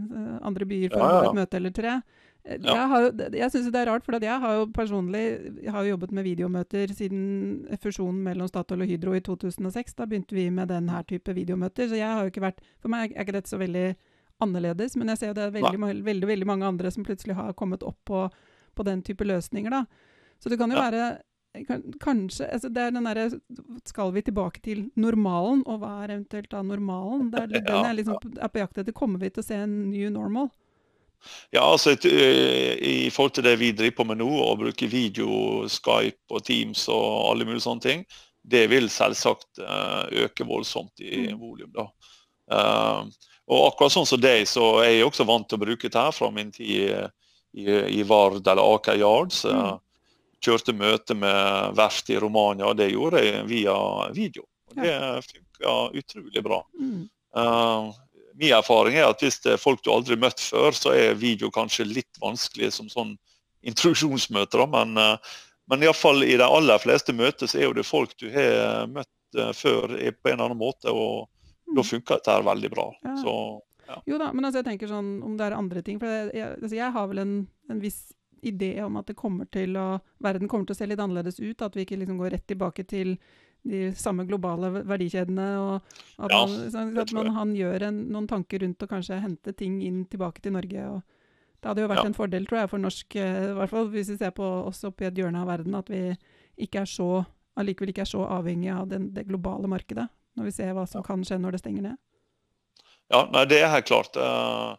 andre 0.46 0.68
byer 0.68 0.92
for 0.96 1.04
ja, 1.04 1.12
ja, 1.12 1.22
ja. 1.22 1.30
et 1.30 1.40
møte 1.40 1.60
eller 1.60 1.76
tre. 1.76 1.96
Eh, 2.44 2.60
jeg, 2.64 2.86
har, 2.92 3.08
jeg 3.36 3.54
syns 3.54 3.72
det 3.72 3.82
er 3.82 3.92
rart, 3.92 4.06
for 4.08 4.20
jeg 4.20 4.44
har 4.44 4.60
jo 4.60 4.68
personlig 4.76 5.24
har 5.68 5.86
jo 5.86 5.96
jobbet 5.96 6.14
med 6.16 6.28
videomøter 6.28 6.94
siden 6.96 7.80
fusjonen 7.84 8.22
mellom 8.28 8.50
Statoil 8.52 8.84
og 8.84 8.92
Hydro 8.92 9.16
i 9.16 9.24
2006. 9.24 9.98
Da 10.00 10.08
begynte 10.10 10.38
vi 10.38 10.50
med 10.52 10.72
denne 10.74 11.04
type 11.08 11.36
videomøter. 11.36 11.92
Så 11.92 12.00
jeg 12.00 12.08
har 12.08 12.24
jo 12.24 12.34
ikke 12.34 12.48
vært 12.50 12.64
For 12.80 12.92
meg 12.92 13.14
er 13.14 13.28
ikke 13.28 13.40
dette 13.40 13.52
så 13.52 13.62
veldig 13.62 13.88
annerledes, 14.44 14.96
men 15.00 15.12
jeg 15.12 15.22
ser 15.22 15.32
jo 15.32 15.38
det 15.38 15.48
er 15.48 15.56
veldig, 15.56 15.80
veldig, 15.82 16.06
veldig, 16.06 16.30
veldig 16.34 16.48
mange 16.50 16.68
andre 16.68 16.92
som 16.94 17.06
plutselig 17.08 17.36
har 17.38 17.56
kommet 17.60 17.84
opp 17.84 18.00
på, 18.08 18.28
på 18.76 18.86
den 18.88 19.02
type 19.06 19.28
løsninger. 19.28 19.74
da. 19.74 19.86
Så 20.40 20.52
det 20.52 20.60
kan 20.60 20.72
jo 20.72 20.80
ja. 20.80 20.86
være 20.88 21.10
kan, 21.68 21.82
Kanskje 22.00 22.46
altså 22.54 22.70
Det 22.70 22.82
er 22.82 22.92
den 22.94 23.08
derre 23.10 23.26
Skal 23.90 24.14
vi 24.14 24.22
tilbake 24.22 24.62
til 24.64 24.86
normalen, 24.96 25.64
og 25.66 25.82
hva 25.82 25.96
er 26.04 26.14
eventuelt 26.16 26.52
da 26.52 26.62
normalen? 26.64 27.32
Det 27.34 27.42
er, 27.42 27.54
ja, 27.58 27.62
den 27.68 27.86
er, 27.90 27.94
liksom, 27.98 28.20
er 28.38 28.52
på 28.54 28.62
jakt 28.62 28.78
etter. 28.78 28.96
Kommer 28.96 29.20
vi 29.20 29.32
til 29.34 29.44
å 29.44 29.48
se 29.48 29.60
en 29.66 29.78
new 29.90 30.12
normal? 30.14 30.52
Ja, 31.52 31.66
altså 31.66 31.98
I 32.00 33.10
forhold 33.12 33.34
til 33.36 33.44
det 33.44 33.58
vi 33.60 33.74
driver 33.76 33.98
på 33.98 34.08
med 34.08 34.22
nå, 34.22 34.30
å 34.30 34.54
bruke 34.60 34.88
video, 34.88 35.66
Skype 35.68 36.32
og 36.32 36.46
Teams 36.48 36.86
og 36.88 37.34
alle 37.34 37.48
mulige 37.50 37.66
sånne 37.66 37.84
ting, 37.84 38.06
det 38.50 38.70
vil 38.72 38.88
selvsagt 38.94 39.60
uh, 39.60 40.08
øke 40.24 40.48
voldsomt 40.48 41.04
i 41.04 41.28
mm. 41.28 41.42
volum. 41.42 41.76
Uh, 42.50 43.04
og 43.50 43.66
akkurat 43.72 43.96
sånn 43.96 44.06
som 44.06 44.22
deg, 44.22 44.44
så 44.46 44.76
er 44.84 45.00
jeg 45.00 45.08
også 45.08 45.26
vant 45.26 45.48
til 45.50 45.58
å 45.58 45.64
bruke 45.64 45.90
det 45.90 45.98
her 45.98 46.14
fra 46.14 46.30
min 46.34 46.52
tid 46.54 46.92
i, 47.58 47.64
i 47.98 48.04
Vard 48.06 48.44
eller 48.46 48.76
Aker 48.76 49.00
Yards. 49.02 49.42
Mm. 49.50 49.80
Kjørte 50.46 50.76
møte 50.78 51.18
med 51.18 51.74
verft 51.78 52.12
i 52.14 52.20
Romania, 52.22 52.76
det 52.78 52.92
gjorde 52.94 53.24
jeg 53.26 53.48
via 53.50 53.78
video. 54.14 54.46
Og 54.70 54.78
det 54.84 54.94
funka 55.26 55.74
utrolig 55.98 56.44
bra. 56.46 56.62
Mm. 56.78 57.08
Uh, 57.36 57.90
min 58.40 58.54
erfaring 58.56 59.00
er 59.00 59.10
at 59.10 59.26
hvis 59.26 59.42
det 59.44 59.56
er 59.56 59.62
folk 59.62 59.82
du 59.84 59.90
aldri 59.92 60.14
har 60.14 60.22
møtt 60.28 60.46
før, 60.46 60.78
så 60.78 60.94
er 60.94 61.18
video 61.20 61.50
kanskje 61.54 61.90
litt 61.90 62.22
vanskelig 62.22 62.72
som 62.78 62.92
sånn 62.92 63.16
introduksjonsmøte. 63.66 64.62
Men, 64.70 64.94
uh, 64.94 65.42
men 65.74 65.88
iallfall 65.88 66.22
i 66.24 66.38
de 66.38 66.46
aller 66.46 66.86
fleste 66.86 67.18
møter 67.18 67.50
så 67.50 67.60
er 67.60 67.68
jo 67.68 67.76
det 67.82 67.90
folk 67.90 68.14
du 68.22 68.30
har 68.30 68.86
møtt 68.94 69.42
uh, 69.42 69.50
før 69.58 69.90
på 69.90 70.30
en 70.30 70.38
eller 70.38 70.46
annen 70.52 70.62
måte. 70.62 70.94
og 70.94 71.26
da 71.76 71.84
funka 71.84 72.18
dette 72.18 72.32
her 72.32 72.46
veldig 72.46 72.70
bra. 72.74 72.86
Ja. 73.04 73.16
Så, 73.18 73.34
ja. 73.88 74.00
Jo 74.06 74.22
da, 74.22 74.32
men 74.34 74.46
altså, 74.46 74.62
jeg 74.62 74.70
tenker 74.72 74.92
sånn 74.92 75.20
om 75.26 75.36
det 75.38 75.48
er 75.48 75.58
andre 75.58 75.84
ting. 75.86 76.00
For 76.02 76.10
jeg, 76.12 76.32
jeg, 76.38 76.56
altså, 76.62 76.78
jeg 76.78 76.96
har 76.96 77.12
vel 77.12 77.22
en, 77.24 77.36
en, 77.70 77.84
viss 77.84 78.00
idé 78.46 78.72
om 78.86 78.96
at 78.96 79.10
det 79.10 79.18
kommer 79.20 79.50
til 79.52 79.76
å, 79.76 80.00
verden 80.24 80.48
kommer 80.48 80.70
til 80.70 80.78
å 80.78 80.80
se 80.80 80.88
litt 80.88 81.02
annerledes 81.04 81.40
ut. 81.42 81.62
At 81.66 81.78
vi 81.78 81.86
ikke 81.86 82.00
liksom 82.00 82.20
går 82.22 82.36
rett 82.38 82.48
tilbake 82.50 82.86
til 82.90 83.16
de 83.68 83.90
samme 84.00 84.24
globale 84.30 84.72
verdikjedene. 84.78 85.48
og 85.60 85.74
At, 86.18 86.32
ja, 86.32 86.44
man, 86.46 86.58
sånn, 86.76 86.94
at 87.04 87.16
man, 87.18 87.32
han 87.36 87.56
gjør 87.58 87.90
en, 87.90 88.04
noen 88.14 88.30
tanker 88.30 88.64
rundt 88.64 88.86
å 88.86 88.92
kanskje 88.92 89.22
hente 89.24 89.56
ting 89.58 89.82
inn 89.86 90.06
tilbake 90.12 90.44
til 90.46 90.56
Norge. 90.56 90.86
og 90.94 91.58
Det 91.60 91.72
hadde 91.72 91.84
jo 91.84 91.92
vært 91.92 92.12
en 92.12 92.18
fordel 92.18 92.48
tror 92.48 92.64
jeg, 92.64 92.72
for 92.72 92.86
norsk, 92.86 93.20
eh, 93.20 93.42
i 93.50 93.58
hvert 93.58 93.74
fall 93.74 93.92
hvis 93.92 94.14
vi 94.14 94.22
ser 94.22 94.32
på 94.38 94.54
oss 94.70 94.86
oppi 94.88 95.10
et 95.10 95.20
hjørne 95.20 95.42
av 95.42 95.52
verden, 95.52 95.76
at 95.76 95.92
vi 95.92 96.06
ikke 96.60 96.86
er 96.86 96.90
så 96.90 97.10
allikevel 97.60 97.92
ikke 97.92 98.06
er 98.06 98.14
så 98.14 98.24
avhengig 98.32 98.72
av 98.72 98.88
den, 98.88 99.10
det 99.16 99.26
globale 99.28 99.68
markedet 99.68 100.08
når 100.38 100.50
vi 100.50 100.56
ser 100.56 100.74
hva 100.78 100.86
som 100.90 101.06
kan 101.06 101.24
skje 101.26 101.40
når 101.42 101.56
det 101.56 101.62
stenger 101.64 101.86
ned? 101.90 102.00
Ja, 103.10 103.24
nei, 103.34 103.46
det 103.50 103.62
er 103.64 103.74
helt 103.74 103.90
klart. 103.90 104.18
Uh, 104.20 104.76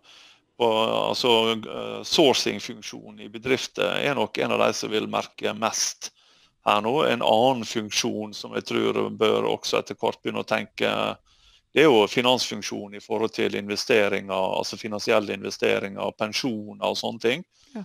altså, 0.63 1.33
uh, 1.59 2.01
Sourcing-funksjonen 2.07 3.25
i 3.27 3.31
bedrifter 3.33 3.99
er 3.99 4.15
nok 4.19 4.39
en 4.39 4.55
av 4.55 4.63
de 4.63 4.71
som 4.79 4.93
vil 4.93 5.11
merke 5.11 5.55
mest 5.59 6.13
her 6.69 6.85
nå. 6.85 6.95
En 7.09 7.25
annen 7.27 7.67
funksjon 7.67 8.37
som 8.37 8.55
jeg 8.59 8.69
tror 8.71 9.03
bør 9.19 9.51
også 9.57 9.81
etter 9.81 9.99
hvert 9.99 10.23
begynne 10.23 10.45
å 10.45 10.49
tenke 10.49 10.95
det 11.73 11.85
er 11.85 11.87
jo 11.87 12.07
finansfunksjon 12.11 12.97
i 12.99 13.03
forhold 13.03 13.31
til 13.35 13.55
investeringer, 13.55 14.35
altså 14.35 14.79
finansielle 14.79 15.37
investeringer, 15.37 16.17
pensjoner 16.19 16.89
og 16.89 16.99
sånne 16.99 17.23
ting. 17.23 17.45
Ja. 17.77 17.85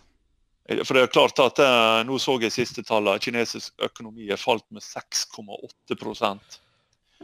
For 0.81 0.97
det 0.97 1.03
er 1.05 1.11
klart 1.13 1.41
at 1.43 1.61
eh, 1.61 1.99
Nå 2.07 2.17
så 2.21 2.39
jeg 2.41 2.53
siste 2.55 2.81
tallene. 2.81 3.21
Kinesisk 3.21 3.75
økonomi 3.85 4.31
er 4.33 4.41
falt 4.41 4.65
med 4.73 4.81
6,8 4.81 5.99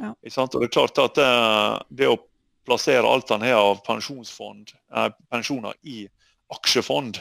ja. 0.02 0.12
Og 0.14 0.60
det 0.60 0.68
er 0.68 0.74
klart 0.74 1.02
at 1.02 1.18
det, 1.18 1.26
eh, 1.26 1.76
det 2.02 2.10
å 2.12 2.20
plassere 2.68 3.08
alt 3.08 3.30
han 3.34 3.44
har 3.46 3.60
av 3.60 3.82
pensjonsfond, 3.86 4.74
eh, 4.96 5.10
pensjoner 5.32 5.78
i 5.88 6.06
aksjefond, 6.54 7.20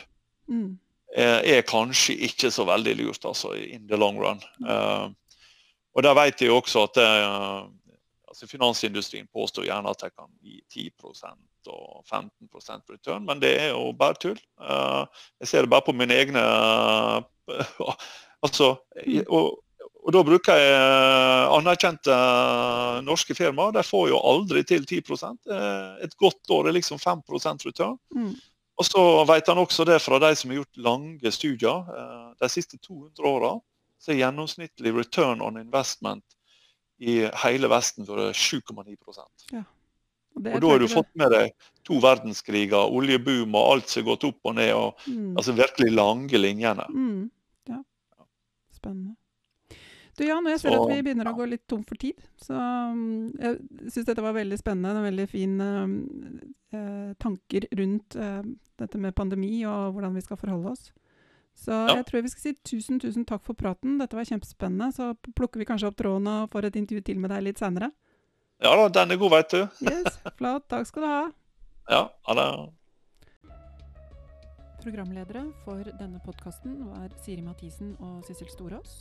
mm. 0.50 0.70
er, 1.14 1.36
er, 1.44 1.66
kanskje 1.68 2.16
ikke 2.28 2.50
så 2.52 2.66
veldig 2.68 2.96
lurt 3.02 3.26
altså, 3.28 3.54
in 3.54 3.86
the 3.88 3.98
long 4.00 4.18
run. 4.20 4.42
Mm. 4.60 4.70
Uh, 4.70 5.46
og 5.94 6.06
der 6.06 6.16
vet 6.18 6.42
jeg 6.42 6.54
også 6.54 6.84
at 6.86 6.98
det, 6.98 7.06
altså 8.30 8.46
Finansindustrien 8.50 9.28
påstår 9.32 9.66
gjerne 9.66 9.90
at 9.90 10.02
de 10.04 10.10
kan 10.10 10.30
gi 10.42 10.60
10% 10.70 11.70
og 11.70 12.04
15 12.08 12.48
på 12.48 12.60
return, 12.88 13.26
men 13.26 13.40
det 13.42 13.52
er 13.60 13.72
jo 13.74 13.90
bare 13.92 14.18
tull. 14.20 14.38
Uh, 14.58 15.04
jeg 15.42 15.50
ser 15.50 15.66
det 15.66 15.72
bare 15.72 15.86
på 15.86 15.94
mine 15.96 16.14
egne 16.14 16.42
uh, 16.42 17.22
altså, 18.46 18.76
mm. 19.06 19.26
og, 19.28 19.60
og 20.00 20.14
Da 20.16 20.22
bruker 20.24 20.56
jeg 20.56 20.76
uh, 20.76 21.52
anerkjente 21.58 22.14
norske 23.04 23.36
firmaer. 23.36 23.74
De 23.76 23.82
får 23.84 24.06
jo 24.12 24.20
aldri 24.32 24.62
til 24.64 24.86
10% 24.86 25.52
Et 26.06 26.14
godt 26.16 26.54
år 26.56 26.70
er 26.70 26.76
liksom 26.78 26.98
5% 27.02 27.66
return. 27.68 27.98
Mm. 28.16 28.32
Og 28.80 28.86
så 28.88 29.02
vet 29.28 29.48
han 29.52 29.60
også 29.60 29.84
det 29.84 29.98
fra 30.00 30.18
de 30.22 30.30
som 30.36 30.50
har 30.50 30.62
gjort 30.62 30.80
lange 30.80 31.32
studier. 31.36 31.90
De 32.40 32.48
siste 32.48 32.78
200 32.80 33.28
åra 33.28 33.58
er 34.08 34.22
gjennomsnittlig 34.22 34.94
return 34.96 35.42
on 35.44 35.60
investment 35.60 36.24
i 37.00 37.20
hele 37.44 37.68
Vesten 37.72 38.08
vært 38.08 38.36
7,9 38.36 38.96
ja. 39.52 39.62
Og, 40.36 40.46
og 40.46 40.60
da 40.62 40.68
har 40.70 40.80
du 40.80 40.88
fått 40.88 41.10
med 41.18 41.32
deg 41.34 41.54
to 41.86 41.98
verdenskriger, 42.02 42.92
oljeboom 42.92 43.56
og 43.58 43.72
alt 43.74 43.90
som 43.90 44.02
har 44.02 44.12
gått 44.12 44.26
opp 44.28 44.50
og 44.52 44.56
ned. 44.60 44.72
og 44.76 45.00
mm. 45.06 45.32
altså 45.40 45.56
Virkelig 45.58 45.92
lange 45.92 46.40
linjene. 46.40 46.86
Mm. 46.92 47.24
Ja. 47.72 47.80
Spennende. 48.76 49.16
Du 50.20 50.26
Jan, 50.26 50.44
jeg 50.52 50.61
ser 50.61 50.74
så, 50.74 50.83
at 50.85 50.90
vi 50.92 51.00
begynner 51.00 51.30
å 51.30 51.33
gå 51.33 51.46
litt 51.48 51.62
tom 51.70 51.80
for 51.88 51.96
tid. 52.00 52.18
Så 52.37 52.52
um, 52.52 53.30
jeg 53.40 53.56
syns 53.88 54.09
dette 54.11 54.20
var 54.20 54.35
veldig 54.37 54.59
spennende. 54.61 55.04
Veldig 55.06 55.24
fine 55.30 55.68
um, 55.80 55.94
uh, 56.76 57.12
tanker 57.24 57.64
rundt 57.78 58.16
eh, 58.20 58.42
dette 58.83 59.00
med 59.00 59.16
pandemi 59.16 59.62
og 59.64 59.94
hvordan 59.94 60.18
vi 60.18 60.24
skal 60.26 60.37
forholde 60.40 60.74
oss. 60.74 60.90
Så 61.56 61.72
ja. 61.72 61.96
jeg 61.98 62.04
tror 62.11 62.24
vi 62.26 62.33
skal 62.33 62.42
si 62.42 62.52
tusen, 62.68 63.00
tusen 63.00 63.24
takk 63.28 63.46
for 63.48 63.56
praten. 63.56 63.96
Dette 64.00 64.18
var 64.18 64.28
kjempespennende. 64.28 64.90
Så 64.92 65.14
plukker 65.38 65.62
vi 65.62 65.68
kanskje 65.68 65.88
opp 65.88 65.96
tråden 65.96 66.28
og 66.28 66.52
får 66.52 66.68
et 66.68 66.76
intervju 66.83 67.06
til 67.09 67.22
med 67.22 67.33
deg 67.33 67.46
litt 67.48 67.62
senere. 67.62 67.88
Ja 68.61 68.74
da, 68.76 68.90
den 69.00 69.16
er 69.16 69.20
god, 69.22 69.33
veit 69.38 69.56
du. 69.56 69.62
yes, 69.88 70.20
Flott. 70.37 70.68
Takk 70.68 70.85
skal 70.90 71.06
du 71.06 71.09
ha. 71.09 71.22
Ja, 71.88 72.02
ha 72.28 72.37
det. 72.37 72.46
Programledere 74.85 75.46
for 75.64 75.88
denne 75.96 76.20
podkasten 76.28 76.76
var 76.92 77.09
Siri 77.24 77.40
Mathisen 77.44 77.96
og 78.04 78.20
Sissel 78.28 78.52
Storås. 78.52 79.00